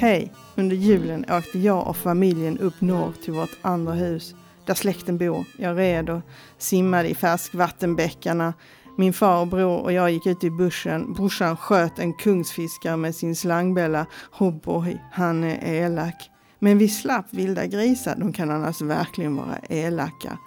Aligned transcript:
Hej! 0.00 0.32
Under 0.56 0.76
julen 0.76 1.24
åkte 1.30 1.58
jag 1.58 1.88
och 1.88 1.96
familjen 1.96 2.58
upp 2.58 2.80
norr 2.80 3.12
till 3.24 3.32
vårt 3.32 3.56
andra 3.62 3.92
hus 3.92 4.34
där 4.66 4.74
släkten 4.74 5.18
bor. 5.18 5.44
Jag 5.58 5.78
red 5.78 6.10
och 6.10 6.20
simmade 6.58 7.08
i 7.08 7.14
färskvattenbäckarna. 7.14 8.54
Min 8.96 9.12
far 9.12 9.40
och 9.40 9.46
bror 9.46 9.80
och 9.80 9.92
jag 9.92 10.10
gick 10.10 10.26
ut 10.26 10.44
i 10.44 10.50
bussen. 10.50 11.12
Brorsan 11.12 11.56
sköt 11.56 11.98
en 11.98 12.12
kungsfiskare 12.12 12.96
med 12.96 13.14
sin 13.14 13.36
slangbella. 13.36 14.06
Hoboy, 14.30 15.00
han 15.12 15.44
är 15.44 15.74
elak. 15.74 16.30
Men 16.58 16.78
vi 16.78 16.88
slapp 16.88 17.26
vilda 17.30 17.66
grisar. 17.66 18.16
De 18.16 18.32
kan 18.32 18.50
annars 18.50 18.80
verkligen 18.80 19.36
vara 19.36 19.58
elaka. 19.68 20.38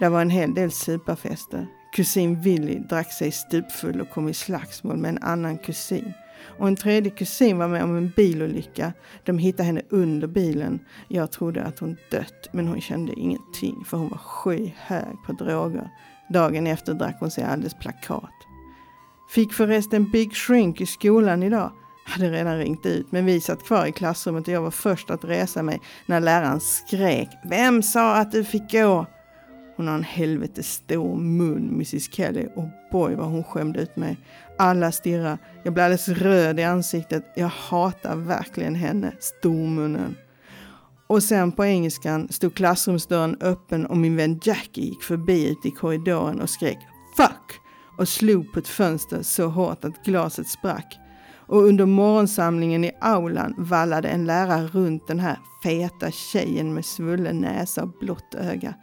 Det 0.00 0.08
var 0.08 0.20
en 0.20 0.30
hel 0.30 0.54
del 0.54 0.70
superfester. 0.70 1.66
Kusin 1.96 2.40
Willy 2.40 2.78
drack 2.78 3.12
sig 3.12 3.32
stupfull 3.32 4.00
och 4.00 4.10
kom 4.10 4.28
i 4.28 4.34
slagsmål 4.34 4.96
med 4.96 5.08
en 5.08 5.22
annan 5.22 5.58
kusin. 5.58 6.12
Och 6.58 6.68
en 6.68 6.76
tredje 6.76 7.10
kusin 7.10 7.58
var 7.58 7.68
med 7.68 7.82
om 7.84 7.96
en 7.96 8.12
bilolycka. 8.16 8.92
De 9.24 9.38
hittade 9.38 9.66
henne 9.66 9.82
under 9.88 10.28
bilen. 10.28 10.78
Jag 11.08 11.32
trodde 11.32 11.62
att 11.62 11.78
hon 11.78 11.96
dött, 12.10 12.48
men 12.52 12.68
hon 12.68 12.80
kände 12.80 13.12
ingenting 13.12 13.84
för 13.84 13.96
hon 13.96 14.08
var 14.08 14.18
skyhög 14.18 15.22
på 15.26 15.32
droger. 15.32 15.88
Dagen 16.28 16.66
efter 16.66 16.94
drack 16.94 17.16
hon 17.20 17.30
sig 17.30 17.44
alldeles 17.44 17.74
plakat. 17.74 18.30
Fick 19.30 19.52
förresten 19.52 20.10
Big 20.10 20.34
Shrink 20.34 20.80
i 20.80 20.86
skolan 20.86 21.42
idag. 21.42 21.72
Hade 22.06 22.30
redan 22.30 22.58
ringt 22.58 22.86
ut, 22.86 23.12
men 23.12 23.26
vi 23.26 23.40
satt 23.40 23.64
kvar 23.64 23.86
i 23.86 23.92
klassrummet 23.92 24.48
och 24.48 24.54
jag 24.54 24.62
var 24.62 24.70
först 24.70 25.10
att 25.10 25.24
resa 25.24 25.62
mig 25.62 25.80
när 26.06 26.20
läraren 26.20 26.60
skrek. 26.60 27.28
Vem 27.44 27.82
sa 27.82 28.16
att 28.16 28.32
du 28.32 28.44
fick 28.44 28.72
gå? 28.72 29.06
Hon 29.76 29.88
har 29.88 29.94
en 29.94 30.04
helvetes 30.04 30.72
stor 30.72 31.16
mun, 31.16 31.68
Mrs 31.68 32.12
Kelly, 32.12 32.46
och 32.54 32.68
boy 32.92 33.14
vad 33.14 33.26
hon 33.26 33.44
skämde 33.44 33.80
ut 33.80 33.96
mig. 33.96 34.16
Alla 34.58 34.92
stirrar. 34.92 35.38
Jag 35.62 35.74
blir 35.74 35.84
alldeles 35.84 36.08
röd 36.08 36.60
i 36.60 36.62
ansiktet. 36.62 37.24
Jag 37.36 37.48
hatar 37.48 38.16
verkligen 38.16 38.74
henne, 38.74 39.12
stormunnen. 39.20 40.16
Och 41.06 41.22
sen 41.22 41.52
på 41.52 41.64
engelskan 41.64 42.28
stod 42.30 42.54
klassrumsdörren 42.54 43.36
öppen 43.40 43.86
och 43.86 43.96
min 43.96 44.16
vän 44.16 44.40
Jackie 44.42 44.84
gick 44.84 45.02
förbi 45.02 45.48
ute 45.50 45.68
i 45.68 45.70
korridoren 45.70 46.40
och 46.40 46.50
skrek 46.50 46.78
Fuck! 47.16 47.60
och 47.98 48.08
slog 48.08 48.52
på 48.52 48.58
ett 48.58 48.68
fönster 48.68 49.22
så 49.22 49.48
hårt 49.48 49.84
att 49.84 50.04
glaset 50.04 50.48
sprack. 50.48 50.98
Och 51.46 51.62
under 51.62 51.86
morgonsamlingen 51.86 52.84
i 52.84 52.92
aulan 53.00 53.54
vallade 53.58 54.08
en 54.08 54.26
lärare 54.26 54.66
runt 54.66 55.06
den 55.06 55.20
här 55.20 55.38
feta 55.62 56.10
tjejen 56.10 56.74
med 56.74 56.84
svullen 56.84 57.38
näsa 57.38 57.82
och 57.82 57.92
blått 58.00 58.34
öga. 58.34 58.74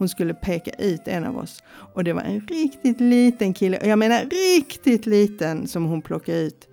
Hon 0.00 0.08
skulle 0.08 0.34
peka 0.34 0.70
ut 0.70 1.08
en 1.08 1.24
av 1.24 1.38
oss 1.38 1.62
och 1.94 2.04
det 2.04 2.12
var 2.12 2.22
en 2.22 2.40
riktigt 2.40 3.00
liten 3.00 3.54
kille, 3.54 3.78
och 3.78 3.86
jag 3.86 3.98
menar 3.98 4.24
riktigt 4.56 5.06
liten, 5.06 5.68
som 5.68 5.84
hon 5.84 6.02
plockade 6.02 6.38
ut. 6.38 6.68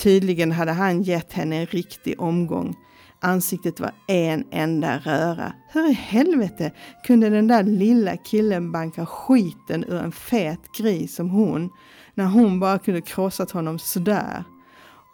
Tydligen 0.00 0.52
hade 0.52 0.72
han 0.72 1.02
gett 1.02 1.32
henne 1.32 1.56
en 1.56 1.66
riktig 1.66 2.20
omgång. 2.20 2.76
Ansiktet 3.20 3.80
var 3.80 3.92
en 4.08 4.44
enda 4.50 4.98
röra. 4.98 5.52
Hur 5.72 5.90
i 5.90 5.92
helvete 5.92 6.72
kunde 7.06 7.30
den 7.30 7.48
där 7.48 7.62
lilla 7.62 8.16
killen 8.16 8.72
banka 8.72 9.06
skiten 9.06 9.84
ur 9.84 9.98
en 9.98 10.12
fet 10.12 10.60
gris 10.78 11.14
som 11.14 11.30
hon, 11.30 11.70
när 12.14 12.26
hon 12.26 12.60
bara 12.60 12.78
kunde 12.78 13.00
krossat 13.00 13.50
honom 13.50 13.78
sådär? 13.78 14.44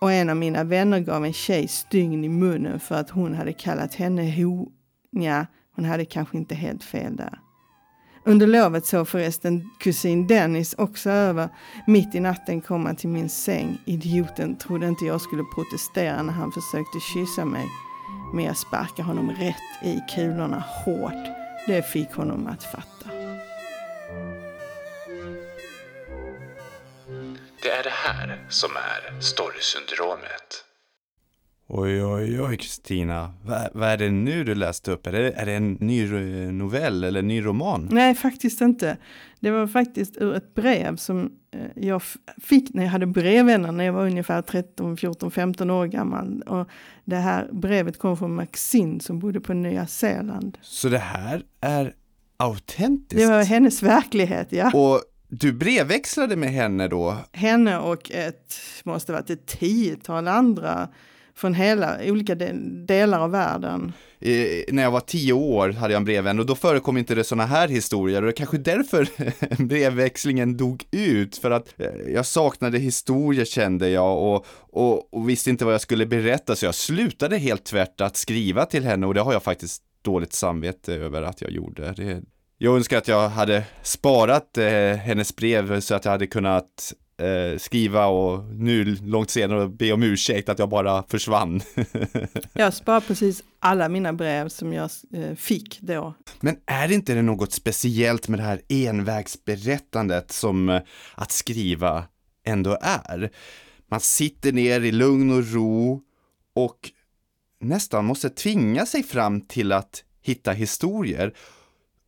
Och 0.00 0.12
en 0.12 0.30
av 0.30 0.36
mina 0.36 0.64
vänner 0.64 1.00
gav 1.00 1.24
en 1.24 1.32
tjej 1.32 1.68
stygn 1.68 2.24
i 2.24 2.28
munnen 2.28 2.80
för 2.80 2.94
att 2.94 3.10
hon 3.10 3.34
hade 3.34 3.52
kallat 3.52 3.94
henne 3.94 4.42
ho... 4.42 4.68
Nja, 5.12 5.46
hon 5.76 5.84
hade 5.84 6.04
kanske 6.04 6.36
inte 6.36 6.54
helt 6.54 6.84
fel 6.84 7.16
där. 7.16 7.43
Under 8.26 8.46
lovet 8.46 8.86
sov 8.86 9.04
förresten 9.04 9.70
kusin 9.78 10.26
Dennis 10.26 10.74
också 10.78 11.10
över. 11.10 11.48
Mitt 11.86 12.14
i 12.14 12.20
natten 12.20 12.60
kom 12.60 12.86
han 12.86 12.96
till 12.96 13.08
min 13.08 13.28
säng. 13.28 13.78
Idioten 13.86 14.56
trodde 14.56 14.88
inte 14.88 15.04
jag 15.04 15.20
skulle 15.20 15.42
protestera 15.54 16.22
när 16.22 16.32
han 16.32 16.52
försökte 16.52 17.00
kyssa 17.00 17.44
mig. 17.44 17.66
Men 18.34 18.44
jag 18.44 18.56
sparkade 18.56 19.02
honom 19.02 19.30
rätt 19.30 19.84
i 19.84 20.00
kulorna 20.14 20.64
hårt. 20.84 21.26
Det 21.66 21.82
fick 21.82 22.12
honom 22.12 22.46
att 22.46 22.62
fatta. 22.64 23.10
Det 27.62 27.70
är 27.70 27.82
det 27.82 27.90
här 27.90 28.46
som 28.48 28.70
är 28.76 29.20
storysyndromet. 29.20 30.63
Oj, 31.76 32.04
oj, 32.04 32.40
oj, 32.40 32.56
Kristina. 32.56 33.34
Vad, 33.44 33.68
vad 33.72 33.88
är 33.88 33.96
det 33.96 34.10
nu 34.10 34.44
du 34.44 34.54
läste 34.54 34.90
upp? 34.92 35.06
Är 35.06 35.12
det, 35.12 35.32
är 35.32 35.46
det 35.46 35.52
en 35.52 35.72
ny 35.72 36.06
novell 36.52 37.04
eller 37.04 37.20
en 37.20 37.28
ny 37.28 37.44
roman? 37.44 37.88
Nej, 37.92 38.14
faktiskt 38.14 38.60
inte. 38.60 38.96
Det 39.40 39.50
var 39.50 39.66
faktiskt 39.66 40.16
ur 40.16 40.34
ett 40.34 40.54
brev 40.54 40.96
som 40.96 41.32
eh, 41.50 41.84
jag 41.84 42.02
fick 42.42 42.74
när 42.74 42.82
jag 42.82 42.90
hade 42.90 43.06
brevvänner 43.06 43.72
när 43.72 43.84
jag 43.84 43.92
var 43.92 44.06
ungefär 44.06 44.42
13, 44.42 44.96
14, 44.96 45.30
15 45.30 45.70
år 45.70 45.86
gammal. 45.86 46.42
Och 46.42 46.68
det 47.04 47.16
här 47.16 47.48
brevet 47.52 47.98
kom 47.98 48.16
från 48.16 48.34
Maxine 48.34 49.00
som 49.00 49.18
bodde 49.18 49.40
på 49.40 49.52
Nya 49.54 49.86
Zeeland. 49.86 50.58
Så 50.60 50.88
det 50.88 50.98
här 50.98 51.42
är 51.60 51.94
autentiskt? 52.36 53.22
Det 53.22 53.26
var 53.26 53.44
hennes 53.44 53.82
verklighet, 53.82 54.48
ja. 54.50 54.70
Och 54.74 55.02
du 55.28 55.52
brevväxlade 55.52 56.36
med 56.36 56.50
henne 56.50 56.88
då? 56.88 57.16
Henne 57.32 57.78
och 57.78 58.10
ett, 58.10 58.54
måste 58.82 59.12
varit 59.12 59.30
ett 59.30 59.46
tiotal 59.46 60.28
andra 60.28 60.88
från 61.36 61.54
hela, 61.54 61.98
olika 62.04 62.34
de, 62.34 62.52
delar 62.86 63.20
av 63.20 63.30
världen. 63.30 63.92
I, 64.20 64.64
när 64.68 64.82
jag 64.82 64.90
var 64.90 65.00
tio 65.00 65.32
år 65.32 65.68
hade 65.68 65.92
jag 65.92 65.98
en 65.98 66.04
brevvän 66.04 66.38
och 66.38 66.46
då 66.46 66.54
förekom 66.54 66.96
inte 66.96 67.14
det 67.14 67.24
sådana 67.24 67.46
här 67.46 67.68
historier 67.68 68.22
och 68.22 68.26
det 68.26 68.30
är 68.30 68.36
kanske 68.36 68.58
därför 68.58 69.08
brevväxlingen 69.64 70.56
dog 70.56 70.84
ut 70.90 71.36
för 71.36 71.50
att 71.50 71.80
eh, 71.80 72.12
jag 72.14 72.26
saknade 72.26 72.78
historier 72.78 73.44
kände 73.44 73.88
jag 73.88 74.18
och, 74.18 74.46
och, 74.70 75.14
och 75.14 75.28
visste 75.28 75.50
inte 75.50 75.64
vad 75.64 75.74
jag 75.74 75.80
skulle 75.80 76.06
berätta 76.06 76.56
så 76.56 76.64
jag 76.66 76.74
slutade 76.74 77.36
helt 77.36 77.64
tvärt 77.64 78.00
att 78.00 78.16
skriva 78.16 78.66
till 78.66 78.84
henne 78.84 79.06
och 79.06 79.14
det 79.14 79.20
har 79.20 79.32
jag 79.32 79.42
faktiskt 79.42 79.82
dåligt 80.02 80.32
samvete 80.32 80.94
över 80.94 81.22
att 81.22 81.40
jag 81.40 81.50
gjorde. 81.50 81.92
Det, 81.92 82.22
jag 82.58 82.76
önskar 82.76 82.98
att 82.98 83.08
jag 83.08 83.28
hade 83.28 83.64
sparat 83.82 84.58
eh, 84.58 84.96
hennes 84.96 85.36
brev 85.36 85.80
så 85.80 85.94
att 85.94 86.04
jag 86.04 86.12
hade 86.12 86.26
kunnat 86.26 86.92
eh, 87.16 87.58
skriva 87.58 88.06
och 88.06 88.44
nu 88.44 88.84
långt 88.84 89.30
senare 89.30 89.68
be 89.68 89.92
om 89.92 90.02
ursäkt 90.02 90.48
att 90.48 90.58
jag 90.58 90.68
bara 90.68 91.04
försvann. 91.08 91.60
jag 92.52 92.74
sparar 92.74 93.00
precis 93.00 93.42
alla 93.58 93.88
mina 93.88 94.12
brev 94.12 94.48
som 94.48 94.72
jag 94.72 94.90
eh, 95.12 95.34
fick 95.34 95.80
då. 95.80 96.14
Men 96.40 96.56
är 96.66 96.88
det 96.88 96.94
inte 96.94 97.22
något 97.22 97.52
speciellt 97.52 98.28
med 98.28 98.38
det 98.38 98.42
här 98.42 98.60
envägsberättandet 98.68 100.32
som 100.32 100.68
eh, 100.68 100.82
att 101.14 101.30
skriva 101.30 102.04
ändå 102.44 102.78
är? 102.80 103.30
Man 103.90 104.00
sitter 104.00 104.52
ner 104.52 104.80
i 104.80 104.92
lugn 104.92 105.30
och 105.30 105.52
ro 105.52 106.02
och 106.54 106.90
nästan 107.60 108.04
måste 108.04 108.30
tvinga 108.30 108.86
sig 108.86 109.02
fram 109.02 109.40
till 109.40 109.72
att 109.72 110.04
hitta 110.22 110.52
historier. 110.52 111.34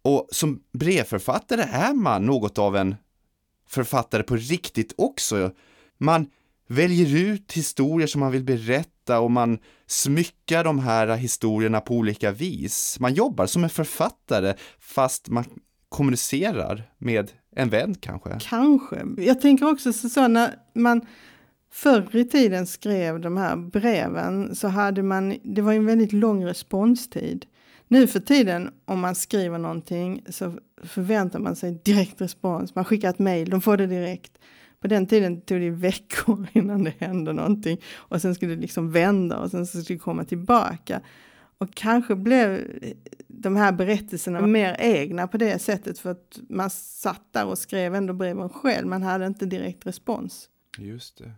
Och 0.03 0.29
som 0.33 0.63
brevförfattare 0.73 1.63
är 1.63 1.95
man 1.95 2.27
något 2.27 2.59
av 2.59 2.77
en 2.77 2.95
författare 3.67 4.23
på 4.23 4.37
riktigt 4.37 4.95
också. 4.97 5.51
Man 5.99 6.27
väljer 6.69 7.17
ut 7.17 7.53
historier 7.53 8.07
som 8.07 8.21
man 8.21 8.33
vill 8.33 8.45
berätta 8.45 9.21
och 9.21 9.31
man 9.31 9.59
smyckar 9.87 10.65
de 10.65 10.79
här 10.79 11.17
historierna 11.17 11.81
på 11.81 11.95
olika 11.95 12.33
vis. 12.33 13.01
Man 13.01 13.15
jobbar 13.15 13.47
som 13.47 13.65
en 13.65 13.71
författare 13.71 14.55
fast 14.79 15.29
man 15.29 15.45
kommunicerar 15.89 16.91
med 16.99 17.31
en 17.57 17.69
vän 17.69 17.95
kanske. 18.01 18.39
Kanske. 18.41 19.07
Jag 19.19 19.41
tänker 19.41 19.71
också 19.71 19.93
så 19.93 20.29
när 20.29 20.55
man 20.75 21.07
förr 21.73 22.17
i 22.17 22.25
tiden 22.25 22.67
skrev 22.67 23.21
de 23.21 23.37
här 23.37 23.57
breven 23.57 24.55
så 24.55 24.69
hade 24.69 25.03
man, 25.03 25.39
det 25.45 25.63
var 25.63 25.73
en 25.73 25.87
väldigt 25.87 26.13
lång 26.13 26.45
responstid. 26.45 27.47
Nu 27.89 28.07
för 28.07 28.21
tiden 28.21 28.71
om 28.85 29.01
man 29.01 29.15
skriver 29.15 29.59
någonting 29.59 30.25
så 30.29 30.59
förväntar 30.83 31.39
man 31.39 31.57
sig 31.57 31.81
direkt 31.85 32.21
respons. 32.21 32.75
Man 32.75 32.85
skickar 32.85 33.11
ett 33.11 33.19
mejl, 33.19 33.51
de 33.51 33.61
får 33.61 33.77
det 33.77 33.87
direkt. 33.87 34.39
På 34.81 34.89
den 34.89 35.07
tiden 35.07 35.41
tog 35.41 35.61
det 35.61 35.71
veckor 35.71 36.47
innan 36.53 36.85
det 36.85 36.95
hände 36.99 37.33
någonting 37.33 37.81
och 37.95 38.23
sen 38.23 38.35
skulle 38.35 38.55
det 38.55 38.61
liksom 38.61 38.93
vända 38.93 39.39
och 39.39 39.51
sen 39.51 39.67
skulle 39.67 39.85
det 39.85 39.99
komma 39.99 40.25
tillbaka. 40.25 41.01
Och 41.59 41.75
kanske 41.75 42.17
blev 42.17 42.71
de 43.29 43.57
här 43.57 43.73
berättelserna 43.73 44.41
mer 44.41 44.77
egna 44.79 45.29
på 45.29 45.37
det 45.37 45.59
sättet 45.59 45.99
för 45.99 46.11
att 46.11 46.39
man 46.49 46.71
satt 46.71 47.33
där 47.33 47.47
och 47.47 47.59
skrev 47.59 47.95
ändå 47.95 48.13
breven 48.13 48.49
själv. 48.49 48.87
Man 48.87 49.03
hade 49.03 49.27
inte 49.27 49.47
direkt 49.47 49.87
respons. 49.87 50.49
Just 50.79 51.19
det. 51.19 51.33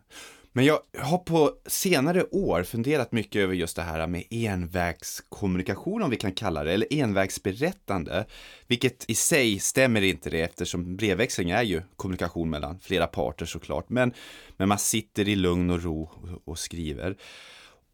Men 0.59 0.65
jag 0.65 0.81
har 0.99 1.19
på 1.19 1.53
senare 1.67 2.25
år 2.25 2.63
funderat 2.63 3.13
mycket 3.13 3.43
över 3.43 3.55
just 3.55 3.77
det 3.77 3.83
här 3.83 4.07
med 4.07 4.25
envägskommunikation, 4.31 6.03
om 6.03 6.11
vi 6.11 6.17
kan 6.17 6.33
kalla 6.33 6.65
det, 6.65 6.73
eller 6.73 6.95
envägsberättande. 6.95 8.27
Vilket 8.67 9.11
i 9.11 9.15
sig 9.15 9.59
stämmer 9.59 10.03
inte 10.03 10.31
det 10.31 10.41
eftersom 10.41 10.97
brevväxling 10.97 11.51
är 11.51 11.63
ju 11.63 11.83
kommunikation 11.97 12.51
mellan 12.51 12.79
flera 12.79 13.07
parter 13.07 13.47
såklart. 13.47 13.89
Men, 13.89 14.13
men 14.57 14.69
man 14.69 14.79
sitter 14.79 15.29
i 15.29 15.37
lugn 15.37 15.71
och 15.71 15.83
ro 15.83 16.11
och 16.45 16.59
skriver 16.59 17.17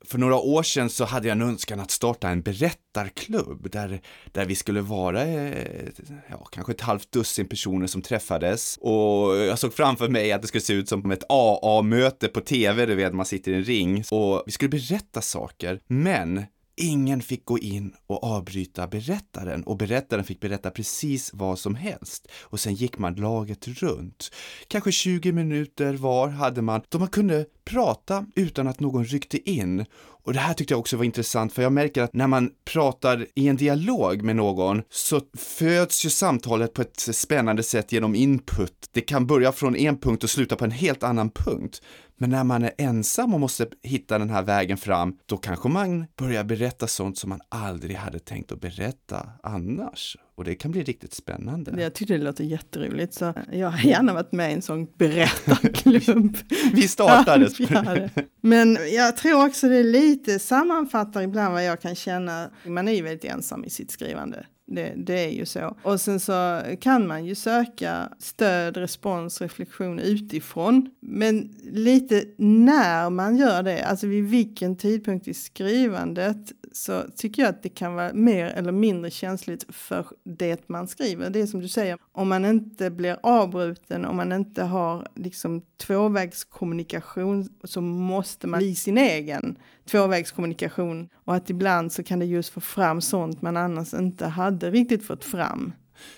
för 0.07 0.19
några 0.19 0.37
år 0.37 0.63
sedan 0.63 0.91
så 0.91 1.05
hade 1.05 1.29
jag 1.29 1.33
en 1.33 1.43
önskan 1.43 1.81
att 1.81 1.91
starta 1.91 2.29
en 2.29 2.43
berättarklubb 2.43 3.71
där, 3.71 4.01
där 4.33 4.45
vi 4.45 4.55
skulle 4.55 4.81
vara 4.81 5.23
eh, 5.23 5.89
ja, 6.31 6.45
kanske 6.51 6.73
ett 6.73 6.81
halvt 6.81 7.13
dussin 7.13 7.49
personer 7.49 7.87
som 7.87 8.03
träffades 8.03 8.79
och 8.81 9.37
jag 9.37 9.59
såg 9.59 9.75
framför 9.75 10.09
mig 10.09 10.33
att 10.33 10.43
det 10.43 10.49
skulle 10.49 10.61
se 10.61 10.73
ut 10.73 10.89
som 10.89 11.11
ett 11.11 11.25
AA-möte 11.29 12.29
på 12.29 12.41
tv, 12.41 12.87
du 12.87 12.95
vet, 12.95 13.15
man 13.15 13.27
sitter 13.27 13.53
i 13.53 13.55
en 13.55 13.65
ring 13.65 14.05
och 14.11 14.43
vi 14.47 14.53
skulle 14.53 14.69
berätta 14.69 15.21
saker. 15.21 15.81
Men 15.87 16.45
Ingen 16.77 17.23
fick 17.23 17.45
gå 17.45 17.59
in 17.59 17.95
och 18.07 18.25
avbryta 18.25 18.87
berättaren 18.87 19.63
och 19.63 19.77
berättaren 19.77 20.25
fick 20.25 20.41
berätta 20.41 20.71
precis 20.71 21.31
vad 21.35 21.59
som 21.59 21.75
helst. 21.75 22.29
Och 22.41 22.61
sen 22.61 22.75
gick 22.75 22.99
man 22.99 23.15
laget 23.15 23.69
runt. 23.69 24.31
Kanske 24.69 24.93
20 24.93 25.33
minuter 25.33 25.95
var 25.95 26.29
hade 26.29 26.63
man 26.63 26.81
då 26.89 26.99
man 26.99 27.09
kunde 27.09 27.47
prata 27.65 28.27
utan 28.35 28.69
att 28.69 28.81
någon 28.81 29.05
ryckte 29.05 29.51
in. 29.51 29.85
Och 30.25 30.33
det 30.33 30.39
här 30.39 30.55
tyckte 30.55 30.75
jag 30.75 30.81
också 30.81 30.97
var 30.97 31.05
intressant 31.05 31.53
för 31.53 31.63
jag 31.63 31.73
märker 31.73 32.03
att 32.03 32.15
när 32.15 32.27
man 32.27 32.51
pratar 32.65 33.27
i 33.35 33.49
en 33.49 33.57
dialog 33.57 34.23
med 34.23 34.37
någon 34.37 34.83
så 34.91 35.21
föds 35.37 36.05
ju 36.05 36.11
samtalet 36.11 36.73
på 36.73 36.83
ett 36.83 37.01
spännande 37.01 37.63
sätt 37.63 37.93
genom 37.93 38.15
input. 38.15 38.89
Det 38.93 39.01
kan 39.01 39.27
börja 39.27 39.53
från 39.53 39.77
en 39.77 39.99
punkt 39.99 40.25
och 40.25 40.31
sluta 40.31 40.57
på 40.57 40.65
en 40.65 40.71
helt 40.71 41.03
annan 41.03 41.31
punkt. 41.31 41.83
Men 42.17 42.31
när 42.31 42.45
man 42.45 42.65
är 42.65 42.73
ensam 42.79 43.35
och 43.35 43.41
måste 43.41 43.67
hitta 43.83 44.19
den 44.19 44.31
här 44.31 44.43
vägen 44.43 44.77
fram, 44.77 45.17
då 45.27 45.37
kanske 45.37 45.69
man 45.69 46.07
börjar 46.17 46.45
berätta 46.45 46.87
sånt 46.87 47.19
som 47.19 47.31
man 47.31 47.41
aldrig 47.49 47.97
hade 47.97 48.19
tänkt 48.19 48.53
att 48.53 48.61
berätta 48.61 49.29
annars. 49.43 50.17
Och 50.37 50.45
det 50.45 50.55
kan 50.55 50.71
bli 50.71 50.83
riktigt 50.83 51.15
spännande. 51.15 51.83
Jag 51.83 51.95
tyckte 51.95 52.15
det 52.15 52.25
låter 52.25 52.45
jätteroligt, 52.45 53.15
så 53.15 53.35
jag 53.53 53.71
har 53.71 53.89
gärna 53.89 54.15
varit 54.15 54.33
med 54.33 54.51
i 54.51 54.55
en 54.55 54.63
sån 54.63 54.87
berättarklubb. 54.99 56.37
Vi 56.73 56.89
startade. 56.89 57.51
Ja, 57.59 58.09
Men 58.41 58.79
jag 58.93 59.17
tror 59.17 59.47
också 59.47 59.69
det 59.69 59.83
lite 59.83 60.39
sammanfattar 60.39 61.23
ibland 61.23 61.55
vad 61.55 61.65
jag 61.65 61.81
kan 61.81 61.95
känna. 61.95 62.51
Man 62.67 62.89
är 62.89 62.93
ju 62.93 63.03
väldigt 63.03 63.25
ensam 63.25 63.65
i 63.65 63.71
sitt 63.71 63.91
skrivande. 63.91 64.47
Det, 64.67 64.95
det, 64.97 65.25
är 65.25 65.31
ju 65.31 65.47
så. 65.47 65.77
Och 65.83 66.01
sen 66.01 66.21
så 66.21 66.63
kan 66.81 67.07
man 67.07 67.25
ju 67.25 67.35
söka 67.35 68.09
stöd, 68.19 68.77
respons, 68.77 69.41
reflektion 69.41 69.99
utifrån. 69.99 70.91
Men 71.01 71.55
lite 71.63 72.25
när 72.37 73.11
man 73.11 73.37
gör 73.37 73.63
det, 73.63 73.85
alltså 73.85 74.07
vid 74.07 74.25
vilken 74.25 74.77
tidpunkt 74.77 75.29
i 75.29 75.35
skrivandet 75.35 76.53
så 76.73 77.03
tycker 77.17 77.43
jag 77.43 77.49
att 77.49 77.63
det 77.63 77.69
kan 77.69 77.95
vara 77.95 78.13
mer 78.13 78.47
eller 78.47 78.73
mindre 78.73 79.11
känsligt 79.11 79.65
för 79.69 80.07
det 80.25 80.69
man 80.69 80.89
skriver. 80.89 81.31
Det 81.31 81.41
är 81.41 81.47
som 81.47 81.61
du 81.61 81.69
säger, 81.69 81.99
om 82.13 82.29
man 82.29 82.45
inte 82.45 82.91
blir 82.91 83.19
avbruten, 83.23 84.05
om 84.05 84.17
man 84.17 84.33
inte 84.33 84.63
har 84.63 85.09
liksom 85.15 85.63
tvåvägskommunikation 85.77 87.49
så 87.65 87.81
måste 87.81 88.47
man 88.47 88.59
bli 88.59 88.75
sin 88.75 88.99
egen 88.99 89.59
tvåvägskommunikation. 89.91 91.09
Och 91.25 91.35
att 91.35 91.51
ibland 91.51 91.93
så 91.93 92.03
kan 92.03 92.19
det 92.19 92.27
just 92.27 92.53
få 92.53 92.61
fram 92.61 93.01
sånt 93.01 93.43
man 93.43 93.57
annars 93.57 93.95
inte 93.95 94.27
hade 94.27 94.71
riktigt 94.71 95.07
fått 95.07 95.25
fram. 95.25 95.73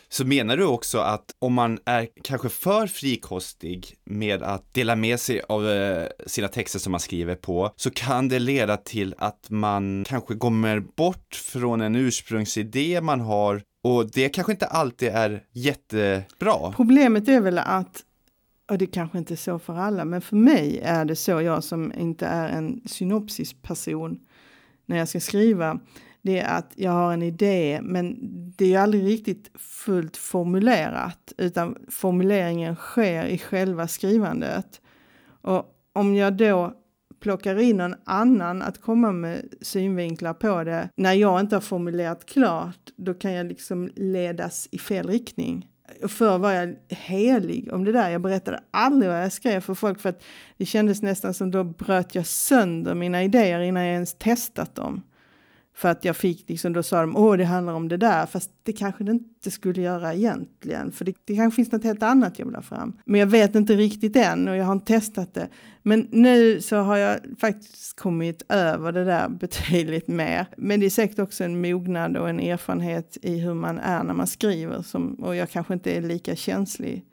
Så 0.09 0.25
menar 0.27 0.57
du 0.57 0.65
också 0.65 0.99
att 0.99 1.25
om 1.39 1.55
man 1.55 1.79
är 1.85 2.09
kanske 2.23 2.49
för 2.49 2.87
frikostig 2.87 3.95
med 4.05 4.43
att 4.43 4.75
dela 4.75 4.97
med 4.97 5.21
sig 5.21 5.43
av 5.49 5.69
eh, 5.71 6.07
sina 6.27 6.49
texter 6.49 6.79
som 6.79 6.91
man 6.91 7.01
skriver 7.01 7.35
på, 7.35 7.71
så 7.77 7.91
kan 7.91 8.29
det 8.29 8.39
leda 8.39 8.77
till 8.77 9.15
att 9.19 9.47
man 9.51 10.05
kanske 10.09 10.35
kommer 10.35 10.81
bort 10.81 11.35
från 11.35 11.81
en 11.81 11.97
ursprungsidé 11.97 13.01
man 13.01 13.21
har 13.21 13.63
och 13.85 14.11
det 14.11 14.29
kanske 14.29 14.53
inte 14.53 14.67
alltid 14.67 15.09
är 15.09 15.43
jättebra. 15.53 16.73
Problemet 16.77 17.29
är 17.29 17.41
väl 17.41 17.59
att 17.59 18.03
och 18.69 18.79
det 18.79 18.87
kanske 18.87 19.19
inte 19.19 19.35
är 19.35 19.37
så 19.37 19.59
för 19.59 19.75
alla, 19.75 20.05
men 20.05 20.21
för 20.21 20.37
mig 20.37 20.81
är 20.83 21.05
det 21.05 21.17
så, 21.17 21.31
jag 21.31 21.65
som 21.65 21.93
inte 21.99 22.27
är 22.27 22.49
en 22.49 22.81
synopsisperson, 22.87 24.19
när 24.87 24.97
jag 24.97 25.09
ska 25.09 25.21
skriva, 25.21 25.81
det 26.23 26.39
är 26.39 26.59
att 26.59 26.73
jag 26.77 26.91
har 26.91 27.13
en 27.13 27.23
idé, 27.23 27.81
men 27.83 28.17
det 28.57 28.65
är 28.65 28.69
ju 28.69 28.77
aldrig 28.77 29.07
riktigt 29.07 29.51
fullt 29.59 30.17
formulerat, 30.17 31.33
utan 31.39 31.77
formuleringen 31.89 32.77
sker 32.77 33.25
i 33.25 33.39
själva 33.39 33.89
skrivandet. 33.89 34.81
Och 35.43 35.65
om 35.93 36.15
jag 36.15 36.37
då 36.37 36.75
plockar 37.21 37.59
in 37.59 37.77
någon 37.77 37.95
annan 38.05 38.63
att 38.63 38.81
komma 38.81 39.13
med 39.13 39.55
synvinklar 39.61 40.35
på 40.35 40.65
det, 40.65 40.89
när 40.97 41.13
jag 41.13 41.41
inte 41.41 41.57
har 41.57 41.61
formulerat 41.61 42.27
klart, 42.27 42.93
då 42.97 43.15
kan 43.15 43.33
jag 43.33 43.47
liksom 43.47 43.91
ledas 43.97 44.69
i 44.73 44.79
fel 44.79 45.09
riktning. 45.09 45.67
Förr 46.09 46.39
var 46.39 46.53
jag 46.53 46.77
helig 46.89 47.73
om 47.73 47.85
det 47.85 47.93
där. 47.93 48.11
Jag 48.11 48.21
berättade 48.21 48.61
aldrig 48.71 49.11
vad 49.11 49.23
jag 49.23 49.33
skrev 49.33 49.61
för 49.61 49.75
folk 49.75 50.01
för 50.01 50.09
att 50.09 50.23
det 50.57 50.67
kändes 50.67 51.03
nästan 51.03 51.35
som 51.35 51.51
då 51.51 51.65
bröt 51.65 52.15
jag 52.15 52.27
sönder 52.27 52.95
mina 52.95 53.23
idéer 53.23 53.61
innan 53.61 53.83
jag 53.83 53.93
ens 53.93 54.15
testat 54.15 54.75
dem. 54.75 55.03
För 55.77 55.89
att 55.89 56.05
jag 56.05 56.17
fick 56.17 56.49
liksom, 56.49 56.73
då 56.73 56.83
sa 56.83 57.01
de, 57.01 57.17
åh 57.17 57.37
det 57.37 57.45
handlar 57.45 57.73
om 57.73 57.89
det 57.89 57.97
där, 57.97 58.27
fast 58.27 58.51
det 58.63 58.73
kanske 58.73 59.05
det 59.05 59.13
inte 59.13 59.51
skulle 59.51 59.83
göra 59.83 60.15
egentligen, 60.15 60.93
för 60.93 61.05
det, 61.05 61.15
det 61.25 61.37
kanske 61.37 61.57
finns 61.57 61.73
något 61.73 61.85
helt 61.85 62.03
annat 62.03 62.39
jag 62.39 62.47
vill 62.47 62.55
ha 62.55 62.63
fram. 62.63 62.99
Men 63.05 63.21
jag 63.21 63.27
vet 63.27 63.55
inte 63.55 63.75
riktigt 63.75 64.17
än 64.17 64.49
och 64.49 64.57
jag 64.57 64.65
har 64.65 64.73
inte 64.73 64.93
testat 64.93 65.35
det. 65.35 65.49
Men 65.83 66.09
nu 66.11 66.61
så 66.61 66.77
har 66.77 66.97
jag 66.97 67.19
faktiskt 67.41 67.97
kommit 67.97 68.43
över 68.49 68.93
det 68.93 69.05
där 69.05 69.29
betydligt 69.41 70.09
mer. 70.09 70.47
Men 70.57 70.81
det 70.81 70.87
är 70.87 70.91
säkert 70.91 71.19
också 71.19 71.45
en 71.45 71.61
mognad 71.61 72.17
och 72.17 72.29
en 72.29 72.41
erfarenhet 72.41 73.19
i 73.23 73.39
hur 73.39 73.55
man 73.55 73.79
är 73.79 74.05
när 74.05 74.15
man 74.15 74.27
skriver, 74.27 74.83
som, 74.83 75.15
och 75.15 75.37
jag 75.37 75.51
kanske 75.51 75.75
inte 75.75 75.93
är 75.93 76.03
lika 76.03 76.37
känslig 76.37 77.05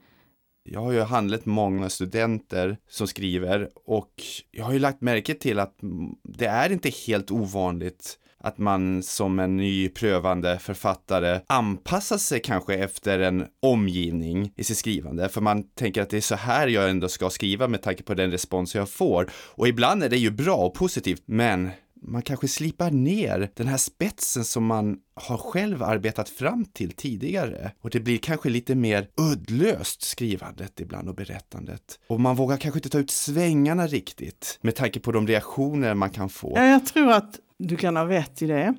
jag 0.66 0.80
har 0.80 0.92
ju 0.92 1.00
handlat 1.00 1.46
många 1.46 1.90
studenter 1.90 2.76
som 2.88 3.06
skriver 3.06 3.68
och 3.74 4.22
jag 4.50 4.64
har 4.64 4.72
ju 4.72 4.78
lagt 4.78 5.00
märke 5.00 5.34
till 5.34 5.58
att 5.58 5.78
det 6.22 6.46
är 6.46 6.72
inte 6.72 6.90
helt 7.06 7.30
ovanligt 7.30 8.18
att 8.44 8.58
man 8.58 9.02
som 9.02 9.38
en 9.38 9.56
ny 9.56 9.88
prövande 9.88 10.58
författare 10.58 11.40
anpassar 11.46 12.18
sig 12.18 12.40
kanske 12.40 12.74
efter 12.74 13.18
en 13.18 13.46
omgivning 13.62 14.52
i 14.56 14.64
sitt 14.64 14.76
skrivande, 14.76 15.28
för 15.28 15.40
man 15.40 15.62
tänker 15.62 16.02
att 16.02 16.10
det 16.10 16.16
är 16.16 16.20
så 16.20 16.34
här 16.34 16.68
jag 16.68 16.90
ändå 16.90 17.08
ska 17.08 17.30
skriva 17.30 17.68
med 17.68 17.82
tanke 17.82 18.02
på 18.02 18.14
den 18.14 18.30
respons 18.30 18.74
jag 18.74 18.88
får. 18.88 19.30
Och 19.34 19.68
ibland 19.68 20.02
är 20.02 20.08
det 20.08 20.16
ju 20.16 20.30
bra 20.30 20.56
och 20.56 20.74
positivt, 20.74 21.22
men 21.26 21.70
man 22.06 22.22
kanske 22.22 22.48
slipar 22.48 22.90
ner 22.90 23.50
den 23.54 23.66
här 23.66 23.76
spetsen 23.76 24.44
som 24.44 24.66
man 24.66 24.96
har 25.14 25.36
själv 25.36 25.82
arbetat 25.82 26.28
fram 26.28 26.64
till 26.64 26.92
tidigare. 26.92 27.72
Och 27.80 27.90
det 27.90 28.00
blir 28.00 28.18
kanske 28.18 28.48
lite 28.48 28.74
mer 28.74 29.08
uddlöst 29.16 30.02
skrivandet 30.02 30.80
ibland 30.80 31.08
och 31.08 31.14
berättandet. 31.14 31.98
Och 32.06 32.20
man 32.20 32.36
vågar 32.36 32.56
kanske 32.56 32.78
inte 32.78 32.88
ta 32.88 32.98
ut 32.98 33.10
svängarna 33.10 33.86
riktigt 33.86 34.58
med 34.62 34.74
tanke 34.74 35.00
på 35.00 35.12
de 35.12 35.26
reaktioner 35.26 35.94
man 35.94 36.10
kan 36.10 36.28
få. 36.28 36.52
Ja, 36.56 36.66
jag 36.66 36.86
tror 36.86 37.12
att 37.12 37.40
du 37.58 37.76
kan 37.76 37.96
ha 37.96 38.08
rätt 38.08 38.42
i 38.42 38.46
det. 38.46 38.74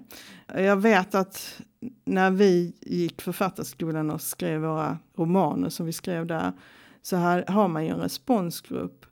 Jag 0.55 0.77
vet 0.77 1.15
att 1.15 1.61
när 2.05 2.31
vi 2.31 2.73
gick 2.81 3.21
författarskolan 3.21 4.11
och 4.11 4.21
skrev 4.21 4.61
våra 4.61 4.97
romaner 5.15 5.69
som 5.69 5.85
vi 5.85 5.93
skrev 5.93 6.25
där 6.25 6.51
så 7.01 7.15
här 7.15 7.45
har 7.47 7.67
man 7.67 7.85
ju 7.85 7.91
en 7.91 7.99
responsgrupp. 7.99 9.05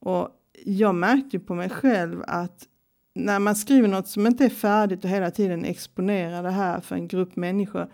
Och 0.00 0.28
jag 0.64 0.94
märkte 0.94 1.38
på 1.38 1.54
mig 1.54 1.70
själv 1.70 2.22
att 2.26 2.66
när 3.14 3.38
man 3.38 3.56
skriver 3.56 3.88
något 3.88 4.08
som 4.08 4.26
inte 4.26 4.44
är 4.44 4.48
färdigt 4.48 5.04
och 5.04 5.10
hela 5.10 5.30
tiden 5.30 5.64
exponerar 5.64 6.42
det 6.42 6.50
här 6.50 6.80
för 6.80 6.96
en 6.96 7.08
grupp 7.08 7.36
människor 7.36 7.92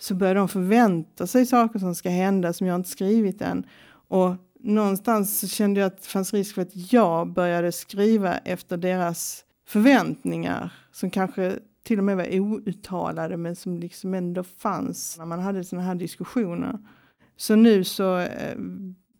så 0.00 0.14
börjar 0.14 0.34
de 0.34 0.48
förvänta 0.48 1.26
sig 1.26 1.46
saker 1.46 1.78
som 1.78 1.94
ska 1.94 2.08
hända 2.08 2.52
som 2.52 2.66
jag 2.66 2.76
inte 2.76 2.88
skrivit 2.88 3.42
än. 3.42 3.66
Och 4.08 4.34
någonstans 4.60 5.40
så 5.40 5.48
kände 5.48 5.80
jag 5.80 5.86
att 5.86 6.02
det 6.02 6.08
fanns 6.08 6.34
risk 6.34 6.54
för 6.54 6.62
att 6.62 6.92
jag 6.92 7.32
började 7.32 7.72
skriva 7.72 8.38
efter 8.38 8.76
deras 8.76 9.44
förväntningar 9.70 10.72
som 10.92 11.10
kanske 11.10 11.58
till 11.82 11.98
och 11.98 12.04
med 12.04 12.16
var 12.16 12.40
outtalade 12.40 13.36
men 13.36 13.56
som 13.56 13.78
liksom 13.78 14.14
ändå 14.14 14.42
fanns 14.42 15.18
när 15.18 15.24
man 15.26 15.40
hade 15.40 15.64
sådana 15.64 15.86
här 15.86 15.94
diskussioner. 15.94 16.78
Så 17.36 17.54
nu 17.56 17.84
så, 17.84 18.18
eh, 18.18 18.58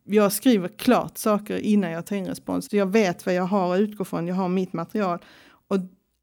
jag 0.04 0.32
skriver 0.32 0.68
klart 0.68 1.18
saker 1.18 1.56
innan 1.56 1.90
jag 1.90 2.06
tar 2.06 2.16
in 2.16 2.26
respons. 2.26 2.72
Jag 2.72 2.92
vet 2.92 3.26
vad 3.26 3.34
jag 3.34 3.42
har 3.42 3.74
att 3.74 3.80
utgå 3.80 4.04
från, 4.04 4.26
jag 4.26 4.34
har 4.34 4.48
mitt 4.48 4.72
material. 4.72 5.18
Och 5.68 5.76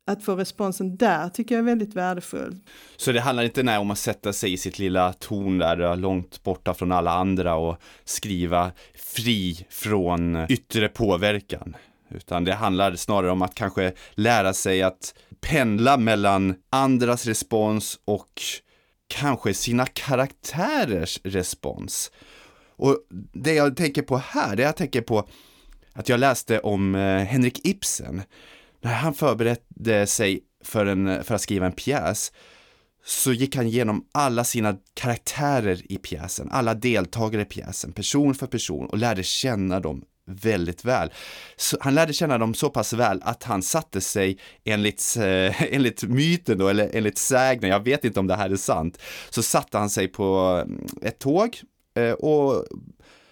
att 0.07 0.23
få 0.23 0.35
responsen 0.35 0.97
där 0.97 1.29
tycker 1.29 1.55
jag 1.55 1.59
är 1.59 1.65
väldigt 1.65 1.93
värdefullt. 1.93 2.63
Så 2.97 3.11
det 3.11 3.21
handlar 3.21 3.43
inte 3.43 3.77
om 3.77 3.91
att 3.91 3.97
sätta 3.97 4.33
sig 4.33 4.53
i 4.53 4.57
sitt 4.57 4.79
lilla 4.79 5.13
torn 5.13 5.57
där 5.57 5.95
långt 5.95 6.43
borta 6.43 6.73
från 6.73 6.91
alla 6.91 7.11
andra 7.11 7.55
och 7.55 7.77
skriva 8.05 8.71
fri 8.95 9.65
från 9.69 10.45
yttre 10.49 10.87
påverkan? 10.89 11.75
Utan 12.09 12.43
det 12.43 12.53
handlar 12.53 12.95
snarare 12.95 13.31
om 13.31 13.41
att 13.41 13.55
kanske 13.55 13.93
lära 14.11 14.53
sig 14.53 14.83
att 14.83 15.13
pendla 15.41 15.97
mellan 15.97 16.55
andras 16.69 17.25
respons 17.25 17.99
och 18.05 18.41
kanske 19.07 19.53
sina 19.53 19.85
karaktärers 19.85 21.19
respons. 21.23 22.11
Och 22.75 22.97
det 23.33 23.53
jag 23.53 23.77
tänker 23.77 24.01
på 24.01 24.17
här, 24.17 24.55
det 24.55 24.63
jag 24.63 24.75
tänker 24.75 25.01
på 25.01 25.29
att 25.93 26.09
jag 26.09 26.19
läste 26.19 26.59
om 26.59 26.95
eh, 26.95 27.23
Henrik 27.23 27.67
Ibsen. 27.67 28.21
När 28.81 28.93
han 28.93 29.13
förberedde 29.13 30.07
sig 30.07 30.39
för, 30.63 30.85
en, 30.85 31.23
för 31.23 31.35
att 31.35 31.41
skriva 31.41 31.65
en 31.65 31.71
pjäs 31.71 32.31
så 33.05 33.33
gick 33.33 33.55
han 33.55 33.67
igenom 33.67 34.07
alla 34.11 34.43
sina 34.43 34.75
karaktärer 34.93 35.91
i 35.91 35.97
pjäsen, 35.97 36.49
alla 36.51 36.73
deltagare 36.73 37.41
i 37.41 37.45
pjäsen, 37.45 37.91
person 37.91 38.35
för 38.35 38.47
person 38.47 38.85
och 38.85 38.97
lärde 38.97 39.23
känna 39.23 39.79
dem 39.79 40.03
väldigt 40.27 40.85
väl. 40.85 41.11
Så 41.55 41.77
han 41.81 41.95
lärde 41.95 42.13
känna 42.13 42.37
dem 42.37 42.53
så 42.53 42.69
pass 42.69 42.93
väl 42.93 43.21
att 43.23 43.43
han 43.43 43.61
satte 43.61 44.01
sig 44.01 44.37
enligt, 44.63 45.17
eh, 45.17 45.73
enligt 45.73 46.03
myten 46.03 46.57
då, 46.57 46.67
eller 46.67 46.89
enligt 46.93 47.17
sägnen, 47.17 47.71
jag 47.71 47.83
vet 47.83 48.05
inte 48.05 48.19
om 48.19 48.27
det 48.27 48.35
här 48.35 48.49
är 48.49 48.55
sant, 48.55 48.97
så 49.29 49.43
satte 49.43 49.77
han 49.77 49.89
sig 49.89 50.07
på 50.07 50.23
mm, 50.65 50.87
ett 51.01 51.19
tåg 51.19 51.59
eh, 51.95 52.11
och 52.11 52.65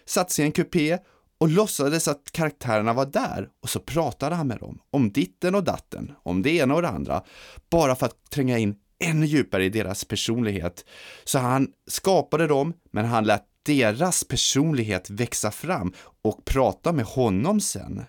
satte 0.05 0.33
sig 0.33 0.43
i 0.43 0.45
en 0.45 0.51
kupé 0.51 0.97
och 1.37 1.49
låtsades 1.49 2.07
att 2.07 2.31
karaktärerna 2.31 2.93
var 2.93 3.05
där 3.05 3.49
och 3.61 3.69
så 3.69 3.79
pratade 3.79 4.35
han 4.35 4.47
med 4.47 4.57
dem 4.59 4.79
om 4.91 5.11
ditten 5.11 5.55
och 5.55 5.63
datten, 5.63 6.11
om 6.23 6.41
det 6.41 6.49
ena 6.49 6.75
och 6.75 6.81
det 6.81 6.87
andra, 6.87 7.23
bara 7.69 7.95
för 7.95 8.05
att 8.05 8.29
tränga 8.29 8.57
in 8.57 8.75
ännu 8.99 9.25
djupare 9.25 9.65
i 9.65 9.69
deras 9.69 10.05
personlighet. 10.05 10.85
Så 11.23 11.39
han 11.39 11.67
skapade 11.87 12.47
dem, 12.47 12.73
men 12.91 13.05
han 13.05 13.23
lät 13.23 13.43
deras 13.65 14.23
personlighet 14.23 15.09
växa 15.09 15.51
fram 15.51 15.93
och 16.21 16.45
prata 16.45 16.91
med 16.91 17.05
honom 17.05 17.61
sen 17.61 18.03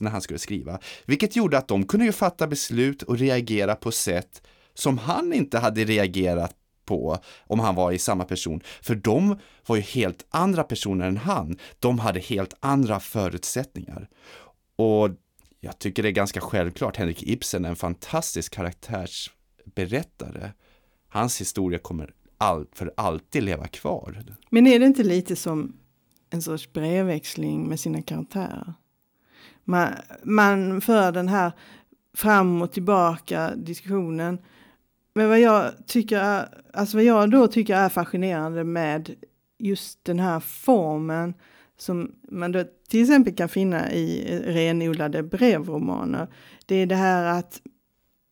när 0.00 0.10
han 0.10 0.20
skulle 0.22 0.38
skriva, 0.38 0.78
vilket 1.06 1.36
gjorde 1.36 1.58
att 1.58 1.68
de 1.68 1.86
kunde 1.86 2.06
ju 2.06 2.12
fatta 2.12 2.46
beslut 2.46 3.02
och 3.02 3.18
reagera 3.18 3.74
på 3.74 3.92
sätt 3.92 4.42
som 4.74 4.98
han 4.98 5.32
inte 5.32 5.58
hade 5.58 5.84
reagerat 5.84 6.54
på 6.84 7.18
om 7.46 7.60
han 7.60 7.74
var 7.74 7.92
i 7.92 7.98
samma 7.98 8.24
person. 8.24 8.60
För 8.82 8.94
de 8.94 9.38
var 9.66 9.76
ju 9.76 9.82
helt 9.82 10.26
andra 10.30 10.64
personer 10.64 11.06
än 11.06 11.16
han. 11.16 11.58
De 11.78 11.98
hade 11.98 12.20
helt 12.20 12.54
andra 12.60 13.00
förutsättningar. 13.00 14.08
Och 14.76 15.10
jag 15.60 15.78
tycker 15.78 16.02
det 16.02 16.08
är 16.08 16.12
ganska 16.12 16.40
självklart, 16.40 16.96
Henrik 16.96 17.22
Ibsen 17.22 17.64
är 17.64 17.68
en 17.68 17.76
fantastisk 17.76 18.54
karaktärsberättare. 18.54 20.52
Hans 21.08 21.40
historia 21.40 21.78
kommer 21.78 22.10
all, 22.38 22.66
för 22.72 22.92
alltid 22.96 23.42
leva 23.42 23.66
kvar. 23.66 24.24
Men 24.50 24.66
är 24.66 24.78
det 24.78 24.86
inte 24.86 25.02
lite 25.02 25.36
som 25.36 25.76
en 26.30 26.42
sorts 26.42 26.72
brevväxling 26.72 27.68
med 27.68 27.80
sina 27.80 28.02
karaktärer? 28.02 28.74
Man, 29.64 29.88
man 30.22 30.80
för 30.80 31.12
den 31.12 31.28
här 31.28 31.52
fram 32.14 32.62
och 32.62 32.72
tillbaka 32.72 33.54
diskussionen 33.56 34.38
men 35.18 35.28
vad 35.28 35.40
jag 35.40 35.72
tycker 35.86 36.18
är, 36.18 36.48
alltså 36.72 36.96
vad 36.96 37.04
jag 37.04 37.30
då 37.30 37.46
tycker 37.46 37.76
är 37.76 37.88
fascinerande 37.88 38.64
med 38.64 39.14
just 39.58 40.04
den 40.04 40.18
här 40.18 40.40
formen 40.40 41.34
som 41.78 42.12
man 42.30 42.52
då 42.52 42.64
till 42.88 43.02
exempel 43.02 43.34
kan 43.34 43.48
finna 43.48 43.92
i 43.92 44.38
renodlade 44.44 45.22
brevromaner. 45.22 46.28
Det 46.66 46.74
är 46.74 46.86
det 46.86 46.94
här 46.94 47.38
att 47.38 47.60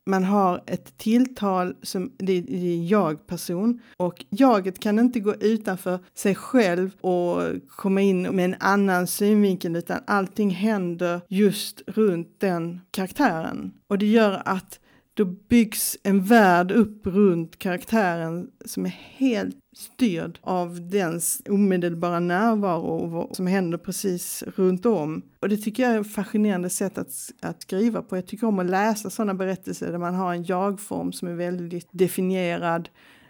man 0.07 0.25
har 0.25 0.63
ett 0.67 0.99
tilltal 0.99 1.75
som 1.83 2.13
det 2.19 2.33
är 2.33 2.91
jag-person 2.91 3.81
och 3.97 4.25
jaget 4.31 4.79
kan 4.79 4.99
inte 4.99 5.21
gå 5.21 5.35
utanför 5.35 5.99
sig 6.15 6.35
själv 6.35 6.91
och 7.01 7.43
komma 7.69 8.01
in 8.01 8.23
med 8.23 8.45
en 8.45 8.57
annan 8.61 9.07
synvinkel 9.07 9.77
utan 9.77 10.01
allting 10.07 10.51
händer 10.51 11.21
just 11.29 11.83
runt 11.87 12.41
den 12.41 12.81
karaktären. 12.91 13.73
Och 13.89 13.99
det 13.99 14.07
gör 14.07 14.43
att 14.45 14.81
då 15.15 15.25
byggs 15.25 15.97
en 16.03 16.25
värld 16.25 16.73
upp 16.73 17.07
runt 17.07 17.59
karaktären 17.59 18.51
som 18.65 18.87
är 18.87 18.97
helt 19.17 19.57
styrd 19.77 20.39
av 20.43 20.91
dens 20.91 21.43
omedelbara 21.49 22.21
närvaro 22.21 22.87
och 22.87 23.11
vad 23.11 23.37
som 23.37 23.47
händer 23.47 23.79
precis 23.79 24.45
runt 24.57 24.87
om. 24.87 25.23
Och 25.41 25.49
det 25.49 25.57
tycker 25.57 25.83
jag 25.83 25.93
är 25.93 26.01
ett 26.01 26.15
fascinerande 26.15 26.71
sätt 26.71 26.99
att, 26.99 27.33
att 27.41 27.63
skriva 27.63 28.03
på. 28.03 28.17
Jag 28.17 28.27
tycker 28.27 28.47
om 28.47 28.59
att 28.59 28.67
läsa 28.67 29.11
sådana 29.11 29.35
berättelser 29.35 29.93
där 29.93 29.99
man 29.99 30.15
har 30.15 30.35
en 30.35 30.45
jag-form 30.45 31.13
som 31.13 31.29
är 31.29 31.35
väldigt 31.35 31.89
definierad. 31.91 32.89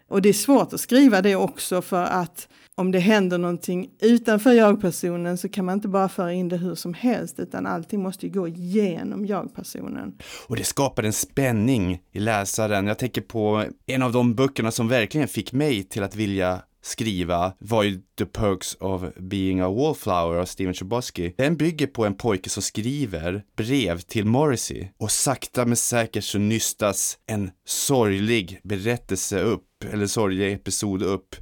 Och 0.09 0.23
det 0.23 0.29
är 0.29 0.33
svårt 0.33 0.73
att 0.73 0.81
skriva 0.81 1.23
det 1.23 1.37
också 1.37 1.83
för 1.83 2.03
att 2.03 2.49
om 2.75 2.93
det 2.93 2.99
händer 2.99 3.39
någonting 3.39 3.91
utanför 4.01 4.53
jag-personen 4.53 5.39
så 5.39 5.49
kan 5.49 5.65
man 5.65 5.75
inte 5.75 5.89
bara 5.89 6.09
föra 6.09 6.33
in 6.33 6.49
det 6.49 6.57
hur 6.57 6.75
som 6.75 6.95
helst 6.95 7.41
utan 7.41 7.67
allting 7.67 8.03
måste 8.03 8.27
ju 8.27 8.33
gå 8.33 8.49
igenom 8.49 9.27
jag-personen. 9.27 10.19
Och 10.49 10.57
det 10.57 10.65
skapar 10.65 11.03
en 11.03 11.13
spänning 11.13 12.01
i 12.13 12.19
läsaren. 12.19 12.87
Jag 12.87 12.99
tänker 12.99 13.21
på 13.21 13.65
en 13.87 14.03
av 14.03 14.13
de 14.13 14.35
böckerna 14.35 14.71
som 14.71 14.89
verkligen 14.89 15.29
fick 15.29 15.53
mig 15.53 15.85
till 15.85 16.03
att 16.03 16.17
vilja 16.17 16.63
skriva 16.87 17.53
var 17.59 17.83
ju 17.83 18.01
The 18.19 18.27
Perks 18.27 18.75
of 18.81 19.03
Being 19.17 19.61
a 19.61 19.69
Wallflower 19.69 20.39
av 20.39 20.45
Steven 20.45 20.75
Chbosky. 20.75 21.33
Den 21.37 21.57
bygger 21.57 21.87
på 21.87 22.07
en 22.07 22.15
pojke 22.15 22.51
som 22.51 22.63
skriver 22.63 23.43
brev 23.57 24.01
till 24.01 24.25
Morrissey 24.25 24.89
och 24.99 25.11
sakta 25.11 25.65
men 25.65 25.77
säkert 25.77 26.25
så 26.25 26.39
nystas 26.39 27.19
en 27.27 27.51
sorglig 27.67 28.61
berättelse 28.63 29.41
upp, 29.41 29.85
eller 29.93 30.07
sorglig 30.07 30.53
episod 30.53 31.03
upp 31.03 31.37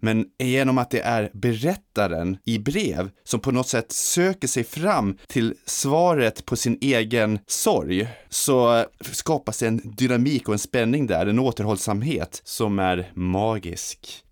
men 0.00 0.26
genom 0.38 0.78
att 0.78 0.90
det 0.90 1.00
är 1.00 1.30
berättaren 1.32 2.38
i 2.44 2.58
brev 2.58 3.10
som 3.24 3.40
på 3.40 3.50
något 3.50 3.68
sätt 3.68 3.92
söker 3.92 4.48
sig 4.48 4.64
fram 4.64 5.18
till 5.26 5.54
svaret 5.66 6.46
på 6.46 6.56
sin 6.56 6.78
egen 6.80 7.38
sorg 7.46 8.08
så 8.28 8.84
skapas 9.00 9.62
en 9.62 9.80
dynamik 9.96 10.48
och 10.48 10.54
en 10.54 10.58
spänning 10.58 11.06
där, 11.06 11.26
en 11.26 11.38
återhållsamhet 11.38 12.42
som 12.44 12.78
är 12.78 13.12
magisk. 13.14 14.24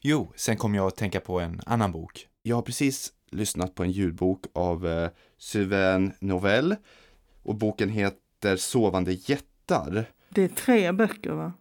Jo, 0.00 0.32
sen 0.36 0.56
kom 0.56 0.74
jag 0.74 0.86
att 0.86 0.96
tänka 0.96 1.20
på 1.20 1.40
en 1.40 1.60
annan 1.66 1.92
bok. 1.92 2.26
Jag 2.42 2.56
har 2.56 2.62
precis 2.62 3.12
lyssnat 3.30 3.74
på 3.74 3.82
en 3.82 3.90
ljudbok 3.90 4.44
av 4.52 4.86
eh, 4.86 5.08
Sylvain 5.38 6.12
Novell 6.18 6.76
och 7.42 7.54
boken 7.54 7.88
heter 7.88 8.56
Sovande 8.56 9.12
jättar. 9.12 10.04
Det 10.28 10.42
är 10.42 10.48
tre 10.48 10.92
böcker 10.92 11.32
va? 11.32 11.52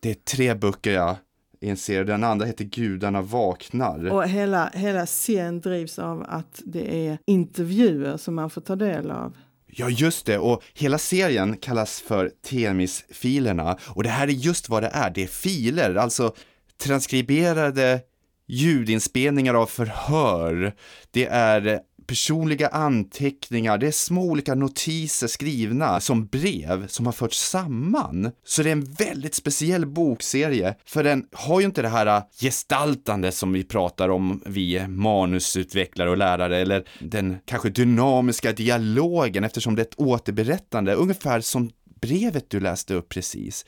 Det 0.00 0.10
är 0.10 0.14
tre 0.14 0.54
böcker 0.54 0.92
ja 0.92 1.16
i 1.60 1.70
en 1.70 1.76
serie. 1.76 2.04
Den 2.04 2.24
andra 2.24 2.46
heter 2.46 2.64
Gudarna 2.64 3.22
vaknar. 3.22 4.12
Och 4.12 4.28
hela, 4.28 4.70
hela 4.74 5.06
serien 5.06 5.60
drivs 5.60 5.98
av 5.98 6.24
att 6.28 6.62
det 6.64 7.06
är 7.06 7.18
intervjuer 7.26 8.16
som 8.16 8.34
man 8.34 8.50
får 8.50 8.60
ta 8.60 8.76
del 8.76 9.10
av. 9.10 9.36
Ja, 9.66 9.88
just 9.88 10.26
det. 10.26 10.38
Och 10.38 10.62
hela 10.74 10.98
serien 10.98 11.56
kallas 11.56 12.00
för 12.00 12.32
Temis-filerna. 12.42 13.78
Och 13.84 14.02
det 14.02 14.08
här 14.08 14.28
är 14.28 14.32
just 14.32 14.68
vad 14.68 14.82
det 14.82 14.90
är. 14.92 15.10
Det 15.10 15.22
är 15.22 15.26
filer, 15.26 15.94
alltså 15.94 16.34
transkriberade 16.78 18.00
ljudinspelningar 18.48 19.54
av 19.54 19.66
förhör. 19.66 20.74
Det 21.10 21.26
är 21.26 21.80
personliga 22.06 22.68
anteckningar, 22.68 23.78
det 23.78 23.86
är 23.86 23.92
små 23.92 24.22
olika 24.22 24.54
notiser 24.54 25.26
skrivna 25.26 26.00
som 26.00 26.26
brev 26.26 26.86
som 26.86 27.06
har 27.06 27.12
förts 27.12 27.38
samman. 27.38 28.30
Så 28.44 28.62
det 28.62 28.68
är 28.68 28.72
en 28.72 28.84
väldigt 28.84 29.34
speciell 29.34 29.86
bokserie, 29.86 30.74
för 30.84 31.04
den 31.04 31.26
har 31.32 31.60
ju 31.60 31.66
inte 31.66 31.82
det 31.82 31.88
här 31.88 32.22
gestaltande 32.40 33.32
som 33.32 33.52
vi 33.52 33.64
pratar 33.64 34.08
om, 34.08 34.42
vi 34.46 34.88
manusutvecklare 34.88 36.10
och 36.10 36.16
lärare, 36.16 36.58
eller 36.58 36.84
den 37.00 37.38
kanske 37.44 37.70
dynamiska 37.70 38.52
dialogen 38.52 39.44
eftersom 39.44 39.76
det 39.76 39.82
är 39.82 39.86
ett 39.86 40.00
återberättande, 40.00 40.94
ungefär 40.94 41.40
som 41.40 41.70
brevet 42.00 42.50
du 42.50 42.60
läste 42.60 42.94
upp 42.94 43.08
precis, 43.08 43.64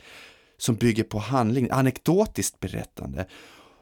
som 0.58 0.74
bygger 0.74 1.04
på 1.04 1.18
handling, 1.18 1.68
anekdotiskt 1.70 2.60
berättande. 2.60 3.26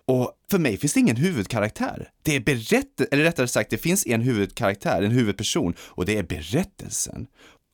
Och 0.06 0.32
för 0.50 0.58
mig 0.58 0.76
finns 0.76 0.94
det 0.94 1.00
ingen 1.00 1.16
huvudkaraktär. 1.16 2.10
Det 2.22 2.36
är 2.36 2.40
berättelsen, 2.40 3.06
eller 3.10 3.24
rättare 3.24 3.48
sagt, 3.48 3.70
det 3.70 3.78
finns 3.78 4.06
en 4.06 4.22
huvudkaraktär, 4.22 5.02
en 5.02 5.10
huvudperson, 5.10 5.74
och 5.80 6.06
det 6.06 6.18
är 6.18 6.22
berättelsen. 6.22 7.26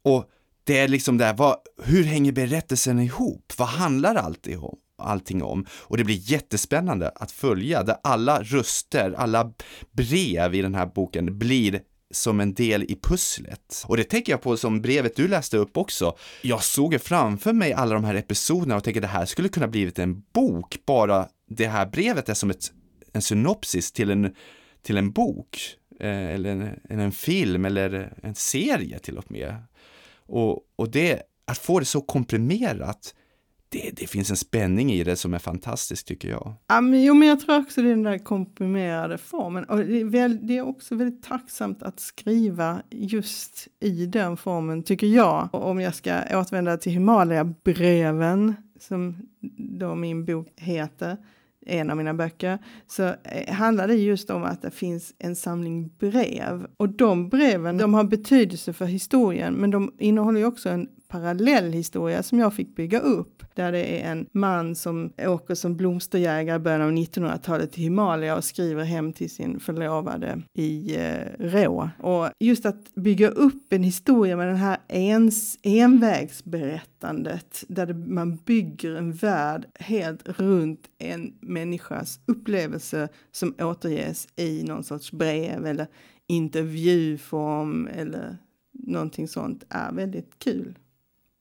Och 0.05 0.25
det 0.65 0.79
är 0.79 0.89
liksom 0.89 1.19
det 1.19 1.25
här, 1.25 1.35
vad, 1.35 1.57
hur 1.85 2.05
hänger 2.05 2.33
berättelsen 2.33 3.01
ihop? 3.01 3.53
Vad 3.59 3.69
handlar 3.69 4.15
allt 4.15 4.47
om? 4.47 4.79
allting 5.03 5.43
om. 5.43 5.67
Och 5.73 5.97
det 5.97 6.05
blir 6.05 6.33
jättespännande 6.33 7.09
att 7.09 7.33
följa, 7.33 7.83
där 7.83 7.97
alla 8.03 8.43
röster, 8.43 9.15
alla 9.17 9.53
brev 9.93 10.55
i 10.55 10.63
den 10.63 10.75
här 10.75 10.87
boken 10.87 11.39
blir 11.39 11.81
som 12.13 12.41
en 12.41 12.55
del 12.55 12.83
i 12.83 12.99
pusslet. 13.03 13.85
Och 13.87 13.97
det 13.97 14.05
tänker 14.05 14.33
jag 14.33 14.43
på 14.43 14.57
som 14.57 14.83
brevet 14.83 15.17
du 15.17 15.29
läste 15.29 15.57
upp 15.57 15.77
också. 15.77 16.17
Jag 16.43 16.63
såg 16.63 17.01
framför 17.01 17.53
mig 17.53 17.73
alla 17.73 17.95
de 17.95 18.05
här 18.05 18.15
episoderna 18.15 18.77
och 18.77 18.85
tänkte 18.85 18.99
att 18.99 19.03
det 19.03 19.19
här 19.19 19.27
skulle 19.27 19.49
kunna 19.49 19.69
blivit 19.69 19.99
en 19.99 20.23
bok 20.33 20.79
bara 20.87 21.29
det 21.57 21.67
här 21.67 21.87
brevet 21.87 22.29
är 22.29 22.35
som 22.35 22.51
ett, 22.51 22.73
en 23.13 23.23
synopsis 23.23 23.93
till 23.93 24.11
en, 24.11 24.35
till 24.83 24.97
en 24.97 25.13
bok 25.13 25.77
eh, 26.01 26.27
eller 26.27 26.51
en, 26.51 27.01
en, 27.01 27.13
film 27.13 27.65
eller 27.65 28.13
en 28.23 28.35
serie 28.35 28.99
till 28.99 29.19
och 29.19 29.31
med. 29.31 29.57
Och, 30.17 30.59
och 30.77 30.91
det, 30.91 31.23
att 31.45 31.59
få 31.59 31.79
det 31.79 31.85
så 31.85 32.01
komprimerat, 32.01 33.15
det, 33.73 33.91
det 33.97 34.07
finns 34.07 34.31
en 34.31 34.37
spänning 34.37 34.93
i 34.93 35.05
det 35.05 35.17
som 35.17 35.35
är 35.35 35.39
fantastisk 35.39 36.07
tycker 36.07 36.29
jag. 36.29 36.55
Ja, 36.69 36.81
men, 36.81 37.03
jo, 37.03 37.15
men 37.15 37.29
jag 37.29 37.41
tror 37.41 37.59
också 37.59 37.83
det 37.83 37.89
är 37.89 37.91
den 37.91 38.03
där 38.03 38.19
komprimerade 38.19 39.19
formen. 39.19 39.65
Och 39.65 39.79
det 39.79 40.01
är, 40.01 40.05
väl, 40.05 40.47
det 40.47 40.57
är 40.57 40.63
också 40.63 40.95
väldigt 40.95 41.23
tacksamt 41.23 41.83
att 41.83 42.01
skriva 42.01 42.83
just 42.91 43.69
i 43.81 44.07
den 44.07 44.37
formen, 44.37 44.83
tycker 44.83 45.07
jag. 45.07 45.49
Och 45.53 45.71
om 45.71 45.81
jag 45.81 45.95
ska 45.95 46.21
återvända 46.31 46.77
till 46.77 46.93
Himalaya-breven, 46.93 48.55
som 48.81 49.17
då 49.79 49.95
min 49.95 50.25
bok 50.25 50.49
heter, 50.57 51.17
en 51.67 51.91
av 51.91 51.97
mina 51.97 52.15
böcker, 52.15 52.59
så 52.87 53.03
eh, 53.03 53.55
handlar 53.55 53.89
det 53.89 53.95
just 53.95 54.31
om 54.31 54.45
att 54.45 54.63
det 54.63 54.71
finns 54.71 55.15
en 55.19 55.37
samling 55.37 55.89
brev. 55.99 56.67
Och 56.77 56.89
de 56.89 57.29
breven, 57.29 57.79
de 57.79 57.95
har 57.95 58.05
betydelse 58.05 58.73
för 58.73 58.85
historien, 58.85 59.55
men 59.55 59.71
de 59.71 59.93
innehåller 59.99 60.41
ju 60.41 60.47
också 60.47 60.69
en 60.69 60.89
parallell 61.13 61.73
historia 61.73 62.23
som 62.23 62.39
jag 62.39 62.55
fick 62.55 62.77
bygga 62.77 63.01
upp. 63.01 63.43
Där 63.55 63.73
det 63.73 64.03
är 64.03 64.13
en 64.13 64.27
man 64.33 64.75
som 64.75 65.13
åker 65.19 65.55
som 65.55 65.77
blomsterjägare 65.77 66.57
i 66.57 66.59
början 66.59 66.83
av 66.83 66.91
1900-talet 66.91 67.73
till 67.73 67.83
Himalaya 67.83 68.37
och 68.37 68.45
skriver 68.45 68.85
hem 68.85 69.13
till 69.13 69.31
sin 69.31 69.61
förlovade 69.61 70.43
i 70.55 70.97
eh, 70.97 71.25
Rå. 71.39 71.91
Och 71.99 72.31
just 72.41 72.67
att 72.67 72.95
bygga 72.95 73.29
upp 73.29 73.73
en 73.73 73.83
historia 73.83 74.37
med 74.37 74.49
den 74.49 74.57
här 74.57 74.79
ens, 74.89 75.59
envägsberättandet 75.63 77.65
där 77.69 77.87
det, 77.87 77.95
man 77.95 78.37
bygger 78.37 78.95
en 78.95 79.13
värld 79.13 79.67
helt 79.75 80.39
runt 80.39 80.81
en 80.99 81.35
människas 81.41 82.21
upplevelse 82.27 83.09
som 83.33 83.55
återges 83.59 84.29
i 84.37 84.63
någon 84.63 84.85
sorts 84.85 85.13
brev 85.13 85.67
eller 85.67 85.87
intervjuform 86.29 87.89
eller 87.95 88.37
någonting 88.73 89.29
sånt 89.29 89.65
är 89.69 89.93
väldigt 89.93 90.39
kul. 90.39 90.79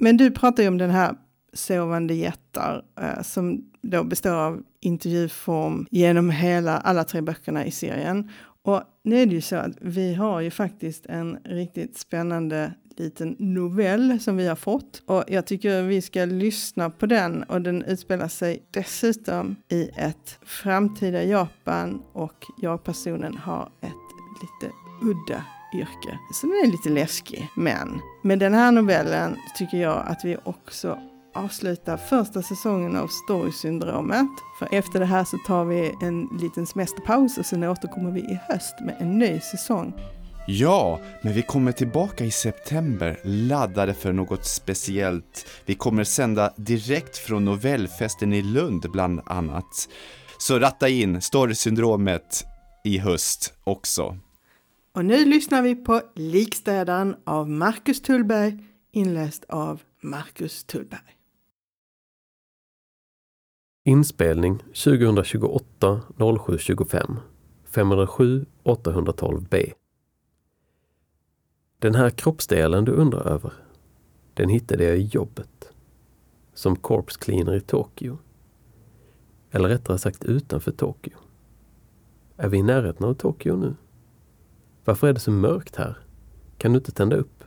Men 0.01 0.17
du 0.17 0.31
pratar 0.31 0.63
ju 0.63 0.69
om 0.69 0.77
den 0.77 0.89
här 0.89 1.15
Sovande 1.53 2.13
jättar 2.13 2.83
eh, 3.01 3.21
som 3.21 3.71
då 3.81 4.03
består 4.03 4.33
av 4.33 4.63
intervjuform 4.79 5.87
genom 5.91 6.29
hela, 6.29 6.77
alla 6.77 7.03
tre 7.03 7.21
böckerna 7.21 7.65
i 7.65 7.71
serien. 7.71 8.29
Och 8.63 8.83
nu 9.03 9.21
är 9.21 9.25
det 9.25 9.35
ju 9.35 9.41
så 9.41 9.55
att 9.55 9.71
vi 9.81 10.13
har 10.13 10.41
ju 10.41 10.51
faktiskt 10.51 11.05
en 11.05 11.37
riktigt 11.43 11.97
spännande 11.97 12.73
liten 12.97 13.35
novell 13.39 14.19
som 14.19 14.37
vi 14.37 14.47
har 14.47 14.55
fått. 14.55 15.03
Och 15.05 15.23
jag 15.27 15.45
tycker 15.45 15.83
vi 15.83 16.01
ska 16.01 16.25
lyssna 16.25 16.89
på 16.89 17.05
den 17.05 17.43
och 17.43 17.61
den 17.61 17.83
utspelar 17.83 18.27
sig 18.27 18.63
dessutom 18.71 19.55
i 19.69 19.89
ett 19.95 20.39
framtida 20.45 21.23
Japan 21.23 22.01
och 22.13 22.45
jag-personen 22.61 23.37
har 23.37 23.69
ett 23.81 23.91
lite 24.41 24.73
udda 25.01 25.45
yrke. 25.73 26.19
Så 26.33 26.47
den 26.47 26.55
är 26.55 26.71
lite 26.71 26.89
läskig. 26.89 27.49
Men 27.55 28.01
med 28.23 28.39
den 28.39 28.53
här 28.53 28.71
novellen 28.71 29.37
tycker 29.57 29.77
jag 29.77 30.03
att 30.07 30.25
vi 30.25 30.37
också 30.43 30.97
avslutar 31.33 31.97
första 31.97 32.41
säsongen 32.41 32.95
av 32.95 33.07
Storysyndromet. 33.07 34.27
För 34.59 34.67
efter 34.71 34.99
det 34.99 35.05
här 35.05 35.23
så 35.23 35.37
tar 35.37 35.65
vi 35.65 35.95
en 36.01 36.29
liten 36.41 36.65
semesterpaus 36.65 37.37
och 37.37 37.45
sen 37.45 37.63
återkommer 37.63 38.11
vi 38.11 38.19
i 38.19 38.39
höst 38.49 38.75
med 38.81 38.95
en 38.99 39.17
ny 39.19 39.39
säsong. 39.39 39.93
Ja, 40.47 40.99
men 41.21 41.33
vi 41.33 41.41
kommer 41.41 41.71
tillbaka 41.71 42.25
i 42.25 42.31
september 42.31 43.19
laddade 43.23 43.93
för 43.93 44.13
något 44.13 44.45
speciellt. 44.45 45.45
Vi 45.65 45.75
kommer 45.75 46.03
sända 46.03 46.53
direkt 46.57 47.17
från 47.17 47.45
novellfesten 47.45 48.33
i 48.33 48.41
Lund 48.41 48.91
bland 48.91 49.21
annat. 49.25 49.89
Så 50.37 50.59
ratta 50.59 50.89
in 50.89 51.21
Storysyndromet 51.21 52.45
i 52.83 52.97
höst 52.97 53.53
också. 53.63 54.17
Och 54.93 55.05
nu 55.05 55.25
lyssnar 55.25 55.61
vi 55.61 55.75
på 55.75 56.01
Likstädaren 56.15 57.15
av 57.23 57.49
Marcus 57.49 58.01
Tullberg 58.01 58.65
inläst 58.91 59.45
av 59.49 59.81
Marcus 60.01 60.63
Tullberg. 60.63 61.17
Inspelning 63.85 64.57
2028 64.57 66.01
0725 66.45 67.19
507 67.65 68.45
812 68.63 69.47
B. 69.49 69.73
Den 71.79 71.95
här 71.95 72.09
kroppsdelen 72.09 72.85
du 72.85 72.91
undrar 72.91 73.27
över, 73.27 73.53
den 74.33 74.49
hittade 74.49 74.83
jag 74.83 74.97
i 74.97 75.05
jobbet. 75.05 75.73
Som 76.53 76.75
corpse 76.75 77.19
cleaner 77.19 77.55
i 77.55 77.61
Tokyo. 77.61 78.17
Eller 79.51 79.69
rättare 79.69 79.97
sagt 79.97 80.23
utanför 80.23 80.71
Tokyo. 80.71 81.17
Är 82.37 82.49
vi 82.49 82.57
i 82.57 82.63
närheten 82.63 83.05
av 83.05 83.13
Tokyo 83.13 83.55
nu? 83.55 83.75
Varför 84.85 85.07
är 85.07 85.13
det 85.13 85.19
så 85.19 85.31
mörkt 85.31 85.75
här? 85.75 85.97
Kan 86.57 86.73
du 86.73 86.77
inte 86.77 86.91
tända 86.91 87.15
upp? 87.15 87.43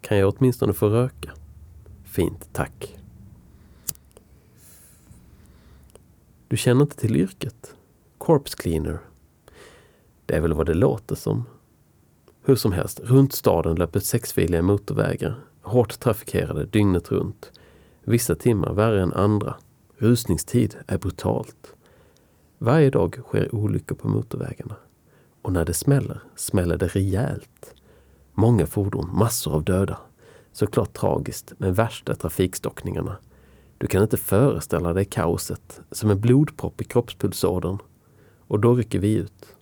Kan 0.00 0.18
jag 0.18 0.34
åtminstone 0.36 0.72
få 0.72 0.88
röka? 0.88 1.32
Fint, 2.04 2.48
tack. 2.52 2.98
Du 6.48 6.56
känner 6.56 6.82
inte 6.82 6.96
till 6.96 7.16
yrket? 7.16 7.74
Corpse 8.18 8.56
cleaner. 8.56 8.98
Det 10.26 10.36
är 10.36 10.40
väl 10.40 10.52
vad 10.52 10.66
det 10.66 10.74
låter 10.74 11.14
som. 11.14 11.44
Hur 12.42 12.56
som 12.56 12.72
helst, 12.72 13.00
runt 13.00 13.32
staden 13.32 13.76
löper 13.76 14.00
sexfiliga 14.00 14.62
motorvägar. 14.62 15.40
Hårt 15.62 16.00
trafikerade 16.00 16.64
dygnet 16.64 17.12
runt. 17.12 17.52
Vissa 18.04 18.34
timmar 18.34 18.72
värre 18.72 19.02
än 19.02 19.12
andra. 19.12 19.54
Rusningstid 19.96 20.76
är 20.86 20.98
brutalt. 20.98 21.74
Varje 22.58 22.90
dag 22.90 23.20
sker 23.26 23.54
olyckor 23.54 23.96
på 23.96 24.08
motorvägarna. 24.08 24.76
Och 25.46 25.52
när 25.52 25.64
det 25.64 25.74
smäller, 25.74 26.20
smäller 26.36 26.76
det 26.76 26.86
rejält. 26.86 27.74
Många 28.32 28.66
fordon, 28.66 29.10
massor 29.12 29.54
av 29.54 29.64
döda. 29.64 29.98
Såklart 30.52 30.92
tragiskt 30.92 31.52
med 31.58 31.76
värsta 31.76 32.14
trafikstockningarna. 32.14 33.16
Du 33.78 33.86
kan 33.86 34.02
inte 34.02 34.16
föreställa 34.16 34.92
dig 34.92 35.04
kaoset, 35.04 35.80
som 35.90 36.10
en 36.10 36.20
blodpropp 36.20 36.80
i 36.80 36.84
kroppspulsådern. 36.84 37.78
Och 38.46 38.60
då 38.60 38.74
rycker 38.74 38.98
vi 38.98 39.14
ut. 39.14 39.56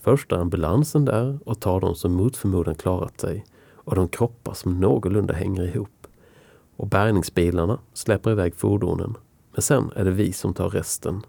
Först 0.00 0.32
är 0.32 0.36
ambulansen 0.36 1.04
där 1.04 1.38
och 1.44 1.60
tar 1.60 1.80
de 1.80 1.94
som 1.94 2.12
mot 2.12 2.36
förmodan 2.36 2.74
klarat 2.74 3.20
sig 3.20 3.44
och 3.74 3.94
de 3.94 4.08
kroppar 4.08 4.54
som 4.54 4.80
någorlunda 4.80 5.34
hänger 5.34 5.62
ihop. 5.62 6.06
Och 6.76 6.86
bärgningsbilarna 6.86 7.78
släpper 7.92 8.30
iväg 8.30 8.54
fordonen. 8.54 9.14
Men 9.52 9.62
sen 9.62 9.90
är 9.96 10.04
det 10.04 10.10
vi 10.10 10.32
som 10.32 10.54
tar 10.54 10.70
resten. 10.70 11.22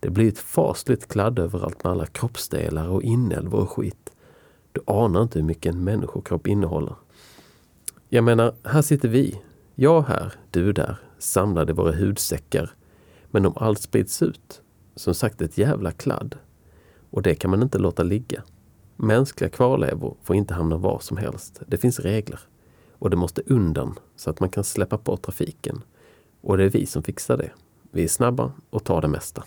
Det 0.00 0.10
blir 0.10 0.28
ett 0.28 0.38
fasligt 0.38 1.08
kladd 1.08 1.38
överallt 1.38 1.84
med 1.84 1.92
alla 1.92 2.06
kroppsdelar 2.06 2.88
och 2.88 3.02
inälvor 3.02 3.60
och 3.60 3.70
skit. 3.70 4.10
Du 4.72 4.80
anar 4.86 5.22
inte 5.22 5.38
hur 5.38 5.46
mycket 5.46 5.74
en 5.74 5.84
människokropp 5.84 6.46
innehåller. 6.46 6.94
Jag 8.08 8.24
menar, 8.24 8.54
här 8.64 8.82
sitter 8.82 9.08
vi. 9.08 9.40
Jag 9.74 10.02
här, 10.02 10.32
du 10.50 10.72
där, 10.72 10.96
samlade 11.18 11.72
i 11.72 11.74
våra 11.74 11.96
hudsäckar. 11.96 12.70
Men 13.30 13.46
om 13.46 13.52
allt 13.56 13.80
sprids 13.80 14.22
ut, 14.22 14.62
som 14.96 15.14
sagt 15.14 15.42
ett 15.42 15.58
jävla 15.58 15.92
kladd. 15.92 16.36
Och 17.10 17.22
det 17.22 17.34
kan 17.34 17.50
man 17.50 17.62
inte 17.62 17.78
låta 17.78 18.02
ligga. 18.02 18.42
Mänskliga 18.96 19.50
kvarlevor 19.50 20.16
får 20.22 20.36
inte 20.36 20.54
hamna 20.54 20.76
var 20.76 20.98
som 20.98 21.16
helst. 21.16 21.62
Det 21.66 21.78
finns 21.78 22.00
regler. 22.00 22.40
Och 22.98 23.10
det 23.10 23.16
måste 23.16 23.42
undan 23.46 23.98
så 24.16 24.30
att 24.30 24.40
man 24.40 24.50
kan 24.50 24.64
släppa 24.64 24.98
på 24.98 25.16
trafiken. 25.16 25.82
Och 26.40 26.56
det 26.56 26.64
är 26.64 26.70
vi 26.70 26.86
som 26.86 27.02
fixar 27.02 27.36
det. 27.36 27.50
Vi 27.90 28.04
är 28.04 28.08
snabba 28.08 28.52
och 28.70 28.84
tar 28.84 29.02
det 29.02 29.08
mesta. 29.08 29.44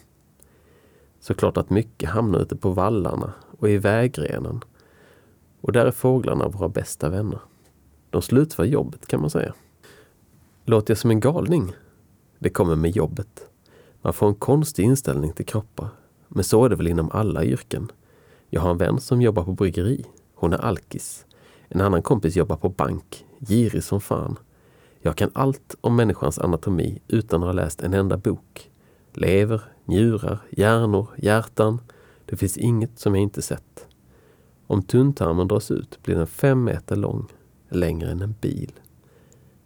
Såklart 1.22 1.58
att 1.58 1.70
mycket 1.70 2.10
hamnar 2.10 2.40
ute 2.40 2.56
på 2.56 2.70
vallarna 2.70 3.34
och 3.60 3.70
i 3.70 3.78
vägrenen. 3.78 4.64
Och 5.62 5.72
där 5.72 5.86
är 5.86 5.92
fåglarna 5.92 6.48
våra 6.48 6.70
bästa 6.70 7.10
vänner. 7.10 7.40
De 8.10 8.22
slutför 8.22 8.64
jobbet 8.64 9.08
kan 9.08 9.22
man 9.22 9.30
säga. 9.30 9.54
Låter 10.66 10.92
jag 10.92 10.98
som 10.98 11.12
en 11.12 11.20
galning? 11.20 11.74
Det 12.40 12.50
kommer 12.50 12.76
med 12.76 12.96
jobbet. 12.96 13.50
Man 14.02 14.14
får 14.14 14.28
en 14.28 14.36
konstig 14.36 14.84
inställning 14.84 15.34
till 15.34 15.46
kroppar. 15.46 15.88
Men 16.28 16.44
så 16.44 16.66
är 16.66 16.70
det 16.70 16.76
väl 16.76 16.88
inom 16.88 17.12
alla 17.12 17.44
yrken. 17.44 17.92
Jag 18.50 18.62
har 18.62 18.72
en 18.72 18.78
vän 18.78 19.00
som 19.00 19.22
jobbar 19.22 19.44
på 19.44 19.52
bryggeri. 19.52 20.06
Hon 20.36 20.54
är 20.54 20.58
alkis. 20.58 21.26
En 21.68 21.82
annan 21.82 22.02
kompis 22.02 22.36
jobbar 22.36 22.56
på 22.56 22.70
bank. 22.70 23.26
Girig 23.40 23.84
som 23.84 24.02
fan. 24.02 24.40
Jag 25.00 25.16
kan 25.16 25.30
allt 25.34 25.76
om 25.82 25.96
människans 25.96 26.40
anatomi 26.40 27.02
utan 27.08 27.44
att 27.44 27.48
ha 27.48 27.54
läst 27.54 27.82
en 27.82 27.94
enda 27.94 28.18
bok. 28.18 28.72
Lever, 29.14 29.62
njurar, 29.92 30.40
hjärnor, 30.50 31.08
hjärtan. 31.18 31.82
Det 32.26 32.36
finns 32.36 32.58
inget 32.58 33.00
som 33.00 33.16
jag 33.16 33.22
inte 33.22 33.42
sett. 33.42 33.88
Om 34.68 34.84
tunntarmen 34.84 35.48
dras 35.48 35.72
ut 35.72 36.00
blir 36.04 36.16
den 36.16 36.28
fem 36.28 36.64
meter 36.64 36.96
lång, 36.96 37.28
längre 37.70 38.12
än 38.12 38.22
en 38.22 38.36
bil. 38.42 38.72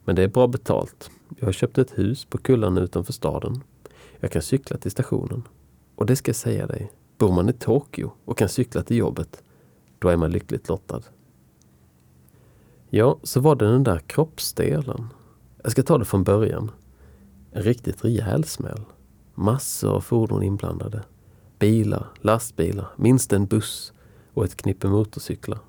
Men 0.04 0.16
det 0.16 0.24
är 0.24 0.28
bra 0.28 0.48
betalt. 0.48 1.10
Jag 1.38 1.48
har 1.48 1.52
köpt 1.52 1.78
ett 1.78 1.98
hus 1.98 2.26
på 2.26 2.38
kullarna 2.38 2.82
utanför 2.82 3.14
staden. 3.14 3.64
Jag 4.20 4.32
kan 4.32 4.42
cykla 4.42 4.78
till 4.78 4.92
stationen. 4.92 5.44
Och 5.96 6.06
det 6.06 6.16
ska 6.16 6.30
jag 6.30 6.36
säga 6.36 6.68
dig, 6.68 6.92
bor 7.18 7.32
man 7.32 7.50
i 7.50 7.54
Tokyo 7.54 8.12
och 8.26 8.38
kan 8.38 8.50
cykla 8.50 8.84
till 8.84 8.98
jobbet, 8.98 9.44
då 10.00 10.10
är 10.10 10.18
man 10.18 10.32
lyckligt 10.32 10.70
lottad. 10.70 11.02
Ja, 12.90 13.20
så 13.24 13.40
var 13.40 13.56
det 13.56 13.72
den 13.72 13.84
där 13.84 14.00
kroppsdelen. 14.00 15.08
Jag 15.64 15.72
ska 15.72 15.84
ta 15.84 15.98
det 15.98 16.06
från 16.06 16.24
början. 16.24 16.72
En 17.52 17.64
riktigt 17.64 18.06
rejäl 18.06 18.44
smäll. 18.44 18.82
Massor 19.38 19.96
av 19.96 20.02
fordon 20.02 20.44
inblandade. 20.44 21.04
Bilar, 21.60 22.08
lastbilar, 22.22 22.88
minst 22.96 23.34
en 23.34 23.46
buss 23.46 23.94
och 24.34 24.46
ett 24.46 24.56
knippe 24.56 24.88
motorcyklar. 24.88 25.60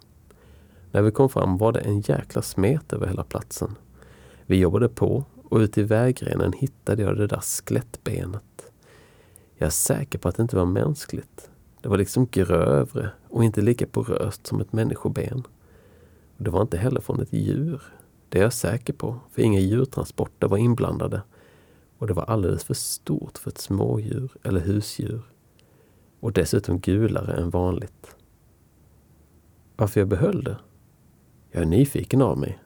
När 0.90 1.02
vi 1.02 1.10
kom 1.10 1.28
fram 1.28 1.58
var 1.58 1.72
det 1.72 1.80
en 1.80 2.00
jäkla 2.00 2.42
smet 2.42 2.92
över 2.92 3.06
hela 3.06 3.24
platsen. 3.24 3.74
Vi 4.46 4.56
jobbade 4.56 4.88
på 4.88 5.24
och 5.48 5.58
ute 5.58 5.80
i 5.80 5.84
vägrenen 5.84 6.52
hittade 6.52 7.02
jag 7.02 7.16
det 7.16 7.26
där 7.26 7.40
skelettbenet. 7.40 8.72
Jag 9.56 9.66
är 9.66 9.70
säker 9.70 10.18
på 10.18 10.28
att 10.28 10.36
det 10.36 10.42
inte 10.42 10.56
var 10.56 10.66
mänskligt. 10.66 11.50
Det 11.80 11.88
var 11.88 11.98
liksom 11.98 12.26
grövre 12.26 13.10
och 13.28 13.44
inte 13.44 13.60
lika 13.60 13.86
poröst 13.86 14.46
som 14.46 14.60
ett 14.60 14.72
människoben. 14.72 15.42
Det 16.36 16.50
var 16.50 16.62
inte 16.62 16.78
heller 16.78 17.00
från 17.00 17.20
ett 17.20 17.32
djur. 17.32 17.82
Det 18.28 18.38
är 18.38 18.42
jag 18.42 18.52
säker 18.52 18.92
på, 18.92 19.20
för 19.32 19.42
inga 19.42 19.60
djurtransporter 19.60 20.48
var 20.48 20.58
inblandade 20.58 21.22
och 21.98 22.06
det 22.06 22.14
var 22.14 22.24
alldeles 22.24 22.64
för 22.64 22.74
stort 22.74 23.38
för 23.38 23.50
ett 23.50 23.58
smådjur 23.58 24.32
eller 24.42 24.60
husdjur. 24.60 25.22
Och 26.20 26.32
dessutom 26.32 26.80
gulare 26.80 27.34
än 27.34 27.50
vanligt. 27.50 28.16
Varför 29.76 30.00
jag 30.00 30.08
behöll 30.08 30.44
det? 30.44 30.58
Jag 31.50 31.62
är 31.62 31.66
nyfiken 31.66 32.22
av 32.22 32.38
mig. 32.38 32.58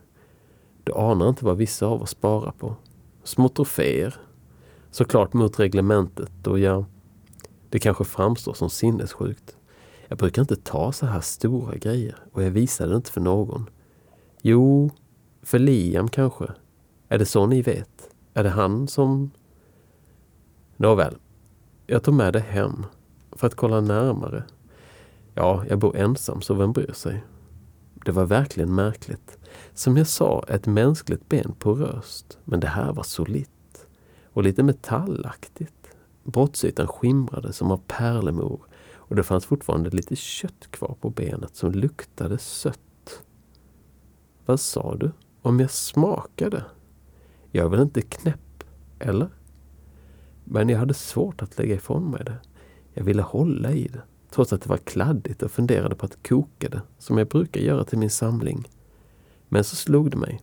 Du 0.85 0.93
anar 0.93 1.29
inte 1.29 1.45
vad 1.45 1.57
vissa 1.57 1.87
av 1.87 2.03
oss 2.03 2.11
sparar 2.11 2.53
på. 2.53 2.77
Små 3.23 3.49
troféer. 3.49 4.15
Såklart 4.91 5.33
mot 5.33 5.61
reglementet 5.61 6.47
och 6.47 6.59
ja, 6.59 6.85
det 7.69 7.79
kanske 7.79 8.05
framstår 8.05 8.55
som 8.55 8.71
sinnessjukt. 8.71 9.57
Jag 10.09 10.19
brukar 10.19 10.43
inte 10.43 10.57
ta 10.57 10.93
så 10.93 11.07
här 11.07 11.21
stora 11.21 11.77
grejer 11.77 12.17
och 12.33 12.43
jag 12.43 12.51
visade 12.51 12.91
det 12.91 12.97
inte 12.97 13.11
för 13.11 13.21
någon. 13.21 13.71
Jo, 14.43 14.91
för 15.43 15.59
Liam 15.59 16.09
kanske. 16.09 16.47
Är 17.09 17.19
det 17.19 17.27
så 17.27 17.47
ni 17.47 17.63
vet? 17.63 18.10
Är 18.41 18.45
det 18.45 18.51
han 18.51 18.89
som... 18.89 19.31
Nåväl, 20.77 21.17
jag 21.87 22.03
tog 22.03 22.15
med 22.15 22.33
det 22.33 22.41
hem 22.41 22.87
för 23.33 23.47
att 23.47 23.55
kolla 23.55 23.81
närmare. 23.81 24.45
Ja, 25.35 25.65
jag 25.69 25.79
bor 25.79 25.97
ensam 25.97 26.43
så 26.43 26.55
vem 26.55 26.73
bryr 26.73 26.93
sig? 26.93 27.25
Det 28.05 28.13
var 28.13 28.25
verkligen 28.25 28.75
märkligt. 28.75 29.39
Som 29.75 29.97
jag 29.97 30.07
sa, 30.07 30.45
ett 30.49 30.67
mänskligt 30.67 31.29
ben 31.29 31.55
på 31.59 31.75
röst. 31.75 32.39
Men 32.45 32.61
det 32.61 32.67
här 32.67 32.93
var 32.93 33.03
solitt. 33.03 33.87
Och 34.33 34.43
lite 34.43 34.63
metallaktigt. 34.63 35.95
Brottsytan 36.25 36.87
skimrade 36.87 37.53
som 37.53 37.71
av 37.71 37.81
pärlemor 37.87 38.61
och 38.95 39.17
det 39.17 39.23
fanns 39.23 39.47
fortfarande 39.47 39.91
lite 39.91 40.17
kött 40.17 40.71
kvar 40.71 40.97
på 41.01 41.11
benet 41.11 41.57
som 41.57 41.73
luktade 41.73 42.39
sött. 42.39 43.23
Vad 44.47 44.61
sa 44.61 44.95
du? 44.95 45.11
Om 45.43 45.61
jag 45.61 45.71
smakade? 45.71 46.65
Jag 47.51 47.65
är 47.65 47.69
väl 47.69 47.81
inte 47.81 48.03
knäpp, 48.03 48.65
eller? 48.99 49.29
Men 50.45 50.69
jag 50.69 50.79
hade 50.79 50.95
svårt 50.95 51.43
att 51.43 51.59
lägga 51.59 51.75
ifrån 51.75 52.11
mig 52.11 52.25
det. 52.25 52.39
Jag 52.95 53.05
ville 53.05 53.23
hålla 53.23 53.73
i 53.73 53.89
det, 53.89 54.03
trots 54.31 54.53
att 54.53 54.63
det 54.63 54.69
var 54.69 54.77
kladdigt 54.77 55.43
och 55.43 55.51
funderade 55.51 55.95
på 55.95 56.07
att 56.07 56.29
koka 56.29 56.69
det, 56.69 56.83
som 56.99 57.19
jag 57.19 57.29
brukar 57.29 57.61
göra 57.61 57.85
till 57.85 57.99
min 57.99 58.11
samling. 58.11 58.69
Men 59.49 59.65
så 59.65 59.77
slog 59.77 60.11
det 60.11 60.17
mig. 60.17 60.41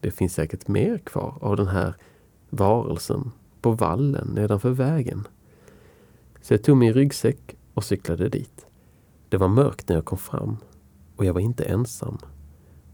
Det 0.00 0.10
finns 0.10 0.34
säkert 0.34 0.68
mer 0.68 0.98
kvar 0.98 1.38
av 1.40 1.56
den 1.56 1.66
här 1.66 1.94
varelsen 2.50 3.30
på 3.60 3.70
vallen 3.70 4.28
nedanför 4.34 4.70
vägen. 4.70 5.28
Så 6.40 6.54
jag 6.54 6.62
tog 6.62 6.76
min 6.76 6.92
ryggsäck 6.92 7.56
och 7.74 7.84
cyklade 7.84 8.28
dit. 8.28 8.66
Det 9.28 9.36
var 9.36 9.48
mörkt 9.48 9.88
när 9.88 9.96
jag 9.96 10.04
kom 10.04 10.18
fram 10.18 10.56
och 11.16 11.24
jag 11.24 11.32
var 11.32 11.40
inte 11.40 11.64
ensam. 11.64 12.18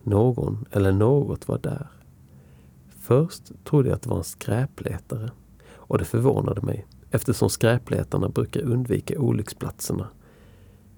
Någon 0.02 0.64
eller 0.70 0.92
något 0.92 1.48
var 1.48 1.58
där. 1.58 1.88
Först 3.08 3.64
trodde 3.64 3.88
jag 3.88 3.96
att 3.96 4.02
det 4.02 4.10
var 4.10 4.18
en 4.18 4.24
skräpletare 4.24 5.30
och 5.74 5.98
det 5.98 6.04
förvånade 6.04 6.62
mig 6.62 6.86
eftersom 7.10 7.50
skräpletarna 7.50 8.28
brukar 8.28 8.60
undvika 8.60 9.18
olycksplatserna. 9.18 10.08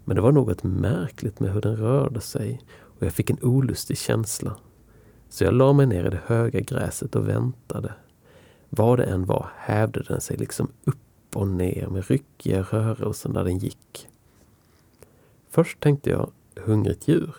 Men 0.05 0.17
det 0.17 0.23
var 0.23 0.33
något 0.33 0.63
märkligt 0.63 1.41
med 1.41 1.53
hur 1.53 1.61
den 1.61 1.77
rörde 1.77 2.21
sig 2.21 2.63
och 2.71 3.03
jag 3.07 3.13
fick 3.13 3.31
en 3.31 3.39
olustig 3.43 3.99
känsla. 3.99 4.57
Så 5.29 5.45
jag 5.45 5.55
la 5.55 5.73
mig 5.73 5.87
ner 5.87 6.07
i 6.07 6.11
det 6.11 6.21
höga 6.27 6.61
gräset 6.61 7.17
och 7.17 7.29
väntade. 7.29 7.93
Vad 8.69 8.99
det 8.99 9.05
än 9.05 9.25
var 9.25 9.51
hävde 9.57 10.03
den 10.03 10.21
sig 10.21 10.37
liksom 10.37 10.69
upp 10.85 11.37
och 11.37 11.49
ner 11.49 11.87
med 11.87 12.09
ryckiga 12.09 12.63
rörelser 12.63 13.29
när 13.29 13.45
den 13.45 13.59
gick. 13.59 14.09
Först 15.51 15.81
tänkte 15.81 16.11
jag 16.11 16.31
hungrigt 16.57 17.09
djur. 17.09 17.35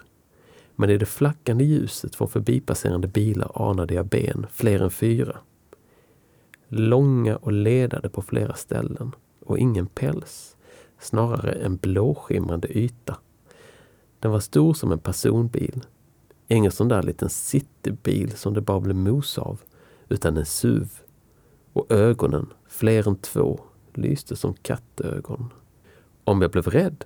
Men 0.82 0.90
i 0.90 0.98
det 0.98 1.06
flackande 1.06 1.64
ljuset 1.64 2.16
från 2.16 2.28
förbipasserande 2.28 3.08
bilar 3.08 3.70
anade 3.70 3.94
jag 3.94 4.06
ben, 4.06 4.46
fler 4.52 4.80
än 4.82 4.92
fyra. 4.92 5.38
Långa 6.68 7.36
och 7.36 7.52
ledade 7.52 8.10
på 8.10 8.22
flera 8.22 8.54
ställen 8.54 9.16
och 9.46 9.60
ingen 9.60 9.88
päls. 9.88 10.56
Snarare 11.00 11.52
en 11.52 11.78
blåskimrande 11.78 12.78
yta. 12.78 13.18
Den 14.20 14.32
var 14.32 14.40
stor 14.40 14.74
som 14.74 14.92
en 14.92 15.00
personbil. 15.00 15.86
Ingen 16.48 16.72
sån 16.72 16.88
där 16.88 17.04
liten 17.04 17.30
citybil 17.30 18.32
som 18.32 18.54
det 18.54 18.62
bara 18.62 18.80
blev 18.80 18.96
mos 18.96 19.38
av, 19.38 19.62
utan 20.10 20.38
en 20.38 20.46
SUV. 20.46 20.90
Och 21.74 21.92
ögonen, 21.92 22.54
fler 22.68 23.08
än 23.08 23.16
två, 23.16 23.60
lyste 23.94 24.36
som 24.36 24.54
kattögon. 24.54 25.54
Om 26.24 26.42
jag 26.42 26.52
blev 26.52 26.68
rädd? 26.68 27.06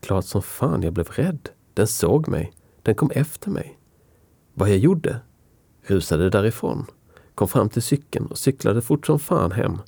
Klart 0.00 0.24
som 0.24 0.42
fan 0.42 0.82
jag 0.82 0.92
blev 0.92 1.08
rädd. 1.08 1.48
Den 1.74 1.86
såg 1.86 2.28
mig. 2.28 2.52
Den 2.86 2.94
kom 2.94 3.10
efter 3.10 3.50
mig. 3.50 3.78
Vad 4.54 4.70
jag 4.70 4.78
gjorde? 4.78 5.20
Rusade 5.82 6.30
därifrån. 6.30 6.86
Kom 7.34 7.48
fram 7.48 7.68
till 7.68 7.82
cykeln 7.82 8.26
och 8.26 8.38
cyklade 8.38 8.82
fort 8.82 9.06
som 9.06 9.18
fan 9.18 9.52
hem. 9.52 9.78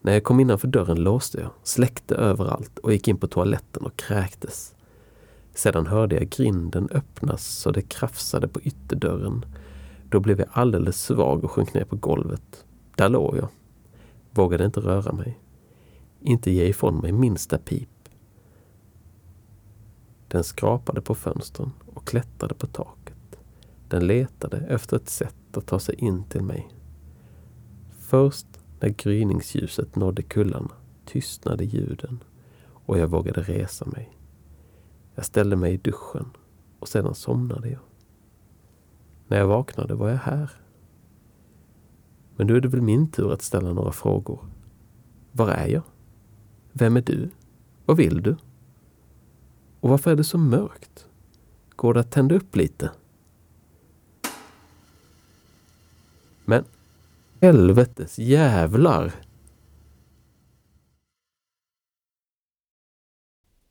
När 0.00 0.12
jag 0.12 0.24
kom 0.24 0.40
innanför 0.40 0.68
dörren 0.68 0.96
låste 0.96 1.40
jag, 1.40 1.50
släckte 1.62 2.14
överallt 2.14 2.78
och 2.78 2.92
gick 2.92 3.08
in 3.08 3.16
på 3.16 3.26
toaletten 3.26 3.82
och 3.82 3.96
kräktes. 3.96 4.74
Sedan 5.54 5.86
hörde 5.86 6.16
jag 6.16 6.28
grinden 6.28 6.88
öppnas 6.92 7.46
så 7.46 7.70
det 7.70 7.82
krafsade 7.82 8.48
på 8.48 8.60
ytterdörren. 8.60 9.44
Då 10.08 10.20
blev 10.20 10.38
jag 10.38 10.48
alldeles 10.52 11.02
svag 11.02 11.44
och 11.44 11.50
sjönk 11.50 11.74
ner 11.74 11.84
på 11.84 11.96
golvet. 11.96 12.64
Där 12.96 13.08
låg 13.08 13.36
jag. 13.36 13.48
Vågade 14.30 14.64
inte 14.64 14.80
röra 14.80 15.12
mig. 15.12 15.38
Inte 16.20 16.50
ge 16.50 16.64
ifrån 16.64 16.98
mig 16.98 17.12
minsta 17.12 17.58
pip. 17.58 17.88
Den 20.34 20.44
skrapade 20.44 21.00
på 21.00 21.14
fönstren 21.14 21.72
och 21.94 22.06
klättrade 22.06 22.54
på 22.54 22.66
taket. 22.66 23.38
Den 23.88 24.06
letade 24.06 24.56
efter 24.56 24.96
ett 24.96 25.08
sätt 25.08 25.56
att 25.56 25.66
ta 25.66 25.78
sig 25.78 25.94
in 25.94 26.24
till 26.24 26.42
mig. 26.42 26.68
Först 27.98 28.46
när 28.80 28.88
gryningsljuset 28.88 29.96
nådde 29.96 30.22
kullarna 30.22 30.70
tystnade 31.04 31.64
ljuden 31.64 32.24
och 32.66 32.98
jag 32.98 33.08
vågade 33.08 33.42
resa 33.42 33.84
mig. 33.84 34.18
Jag 35.14 35.24
ställde 35.24 35.56
mig 35.56 35.74
i 35.74 35.76
duschen 35.76 36.30
och 36.78 36.88
sedan 36.88 37.14
somnade 37.14 37.68
jag. 37.68 37.80
När 39.28 39.38
jag 39.38 39.46
vaknade 39.46 39.94
var 39.94 40.08
jag 40.08 40.18
här. 40.18 40.50
Men 42.36 42.46
nu 42.46 42.56
är 42.56 42.60
det 42.60 42.68
väl 42.68 42.82
min 42.82 43.10
tur 43.10 43.32
att 43.32 43.42
ställa 43.42 43.72
några 43.72 43.92
frågor. 43.92 44.44
Var 45.32 45.48
är 45.48 45.66
jag? 45.66 45.82
Vem 46.72 46.96
är 46.96 47.02
du? 47.02 47.30
Vad 47.84 47.96
vill 47.96 48.22
du? 48.22 48.36
Och 49.84 49.90
varför 49.90 50.10
är 50.10 50.16
det 50.16 50.24
så 50.24 50.38
mörkt? 50.38 51.06
Går 51.76 51.94
det 51.94 52.00
att 52.00 52.10
tända 52.10 52.34
upp 52.34 52.56
lite? 52.56 52.90
Men 56.44 56.64
helvetes 57.40 58.18
jävlar! 58.18 59.12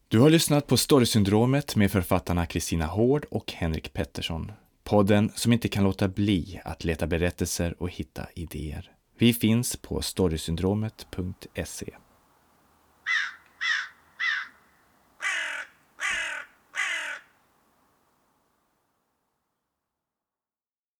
Du 0.08 0.19
har 0.19 0.30
lyssnat 0.30 0.67
på 0.67 0.78
Storysyndromet 0.78 1.76
med 1.76 1.91
författarna 1.91 2.45
Kristina 2.45 2.86
Hård 2.86 3.26
och 3.32 3.52
Henrik 3.52 3.93
Pettersson. 3.93 4.52
Podden 4.84 5.32
som 5.36 5.54
inte 5.54 5.67
kan 5.67 5.84
låta 5.84 6.08
bli 6.08 6.62
att 6.65 6.84
leta 6.84 7.08
berättelser 7.08 7.76
och 7.82 7.89
hitta 7.89 8.28
idéer. 8.36 8.91
Vi 9.17 9.34
finns 9.34 9.76
på 9.76 10.02
storysyndromet.se. 10.02 11.93